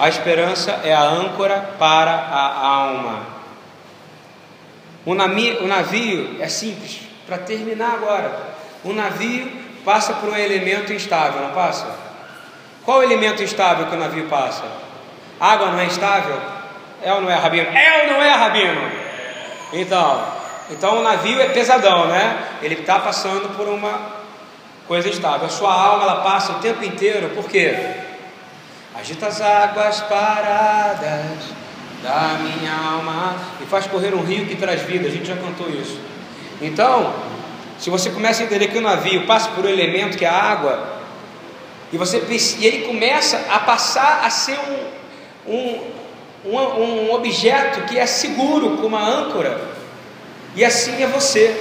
a 0.00 0.08
esperança 0.08 0.80
é 0.82 0.92
a 0.92 1.02
âncora 1.02 1.70
para 1.78 2.10
a 2.10 2.66
alma. 2.66 3.26
O 5.04 5.14
navio, 5.14 5.62
o 5.62 5.68
navio 5.68 6.36
é 6.40 6.48
simples, 6.48 7.02
para 7.24 7.38
terminar 7.38 7.94
agora. 7.94 8.36
O 8.82 8.92
navio 8.92 9.48
passa 9.84 10.12
por 10.14 10.30
um 10.30 10.36
elemento 10.36 10.92
instável, 10.92 11.40
não 11.40 11.50
passa? 11.50 12.05
Qual 12.86 13.00
o 13.00 13.02
elemento 13.02 13.42
instável 13.42 13.86
que 13.86 13.96
o 13.96 13.98
navio 13.98 14.26
passa? 14.28 14.62
Água 15.40 15.72
não 15.72 15.80
é 15.80 15.86
instável? 15.86 16.40
É 17.02 17.12
ou 17.12 17.20
não 17.20 17.28
é, 17.28 17.34
Rabino? 17.34 17.68
É 17.76 18.02
ou 18.02 18.12
não 18.12 18.22
é, 18.22 18.30
Rabino? 18.30 18.80
Então, 19.72 20.24
então 20.70 21.00
o 21.00 21.02
navio 21.02 21.40
é 21.40 21.48
pesadão, 21.48 22.06
né? 22.06 22.38
Ele 22.62 22.76
está 22.76 23.00
passando 23.00 23.56
por 23.56 23.66
uma 23.66 24.00
coisa 24.86 25.08
estável. 25.08 25.46
A 25.46 25.50
sua 25.50 25.72
alma 25.74 26.04
ela 26.04 26.20
passa 26.20 26.52
o 26.52 26.54
tempo 26.60 26.84
inteiro, 26.84 27.30
por 27.30 27.48
quê? 27.48 27.76
Agita 28.94 29.26
as 29.26 29.40
águas 29.40 30.02
paradas 30.02 31.42
da 32.04 32.38
minha 32.38 32.72
alma 32.72 33.34
e 33.60 33.66
faz 33.66 33.88
correr 33.88 34.14
um 34.14 34.22
rio 34.22 34.46
que 34.46 34.54
traz 34.54 34.82
vida. 34.82 35.08
A 35.08 35.10
gente 35.10 35.26
já 35.26 35.36
cantou 35.36 35.68
isso. 35.68 36.00
Então, 36.62 37.12
se 37.80 37.90
você 37.90 38.10
começa 38.10 38.44
a 38.44 38.46
entender 38.46 38.68
que 38.68 38.78
o 38.78 38.80
navio 38.80 39.26
passa 39.26 39.50
por 39.50 39.64
um 39.64 39.68
elemento 39.68 40.16
que 40.16 40.24
é 40.24 40.28
a 40.28 40.40
água, 40.40 40.95
e, 41.92 41.96
você, 41.96 42.22
e 42.58 42.66
ele 42.66 42.86
começa 42.86 43.44
a 43.50 43.60
passar 43.60 44.22
a 44.24 44.30
ser 44.30 44.58
um, 45.46 45.52
um, 45.52 45.80
um, 46.44 46.56
um 46.56 47.14
objeto 47.14 47.82
que 47.82 47.98
é 47.98 48.06
seguro, 48.06 48.76
como 48.76 48.96
uma 48.96 49.02
âncora. 49.02 49.60
E 50.54 50.64
assim 50.64 51.02
é 51.02 51.06
você. 51.06 51.54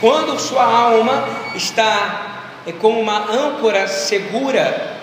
Quando 0.00 0.38
sua 0.38 0.64
alma 0.64 1.24
está 1.54 2.32
é 2.66 2.72
como 2.72 3.00
uma 3.00 3.18
âncora 3.30 3.88
segura, 3.88 4.96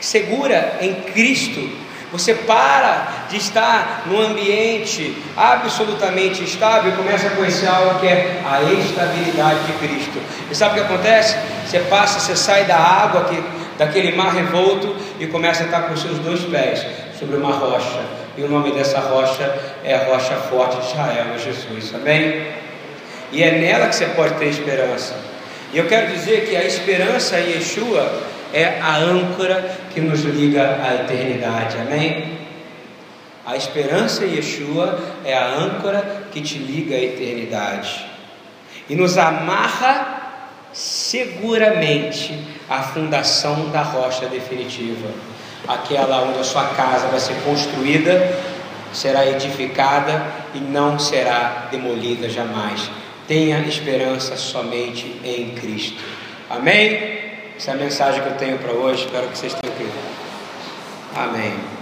segura 0.00 0.78
em 0.80 0.94
Cristo, 1.12 1.86
você 2.10 2.34
para 2.34 3.26
de 3.28 3.36
estar 3.36 4.02
num 4.06 4.20
ambiente 4.20 5.16
absolutamente 5.36 6.42
estável 6.42 6.92
e 6.92 6.96
começa 6.96 7.28
a 7.28 7.30
conhecer 7.30 7.66
algo 7.66 8.00
que 8.00 8.06
é 8.06 8.42
a 8.44 8.62
estabilidade 8.62 9.60
de 9.66 9.72
Cristo. 9.74 10.20
E 10.50 10.54
sabe 10.54 10.80
o 10.80 10.84
que 10.84 10.92
acontece? 10.92 11.36
Você 11.66 11.80
passa, 11.80 12.20
você 12.20 12.36
sai 12.36 12.64
da 12.64 12.76
água 12.76 13.24
que 13.24 13.42
daquele 13.78 14.16
mar 14.16 14.34
revolto 14.34 14.94
e 15.20 15.26
começa 15.26 15.64
a 15.64 15.66
estar 15.66 15.82
com 15.82 15.96
seus 15.96 16.18
dois 16.18 16.40
pés 16.44 16.86
sobre 17.18 17.36
uma 17.36 17.52
rocha. 17.52 18.00
E 18.36 18.42
o 18.42 18.48
nome 18.48 18.72
dessa 18.72 19.00
rocha 19.00 19.54
é 19.84 19.94
a 19.94 20.04
rocha 20.04 20.34
forte 20.34 20.76
de 20.78 20.86
Israel, 20.88 21.26
é 21.34 21.38
Jesus, 21.38 21.94
amém? 21.94 22.46
E 23.32 23.42
é 23.42 23.52
nela 23.52 23.88
que 23.88 23.96
você 23.96 24.06
pode 24.06 24.34
ter 24.34 24.46
esperança. 24.46 25.14
E 25.72 25.78
eu 25.78 25.86
quero 25.86 26.12
dizer 26.12 26.46
que 26.46 26.56
a 26.56 26.64
esperança 26.64 27.38
em 27.40 27.52
Yeshua 27.52 28.22
é 28.52 28.78
a 28.80 28.96
âncora 28.96 29.78
que 29.92 30.00
nos 30.00 30.20
liga 30.20 30.80
à 30.82 30.94
eternidade, 30.94 31.76
amém? 31.78 32.38
A 33.44 33.56
esperança 33.56 34.24
em 34.24 34.36
Yeshua 34.36 34.98
é 35.24 35.34
a 35.34 35.54
âncora 35.54 36.24
que 36.32 36.40
te 36.40 36.58
liga 36.58 36.94
à 36.94 37.00
eternidade. 37.00 38.16
e 38.88 38.94
nos 38.94 39.18
amarra 39.18 40.15
seguramente 40.76 42.38
à 42.68 42.82
fundação 42.82 43.70
da 43.70 43.80
rocha 43.80 44.26
definitiva, 44.26 45.08
aquela 45.66 46.22
onde 46.22 46.38
a 46.38 46.44
sua 46.44 46.66
casa 46.66 47.08
vai 47.08 47.18
ser 47.18 47.34
construída, 47.44 48.38
será 48.92 49.26
edificada 49.26 50.22
e 50.54 50.58
não 50.58 50.98
será 50.98 51.68
demolida 51.70 52.28
jamais. 52.28 52.90
Tenha 53.26 53.58
esperança 53.60 54.36
somente 54.36 55.18
em 55.24 55.50
Cristo. 55.54 56.02
Amém? 56.50 57.16
Essa 57.56 57.70
é 57.70 57.74
a 57.74 57.76
mensagem 57.78 58.22
que 58.22 58.28
eu 58.28 58.36
tenho 58.36 58.58
para 58.58 58.72
hoje. 58.72 59.06
Espero 59.06 59.28
que 59.28 59.38
vocês 59.38 59.54
tenham 59.54 59.72
ouvido. 59.72 59.98
Amém. 61.16 61.75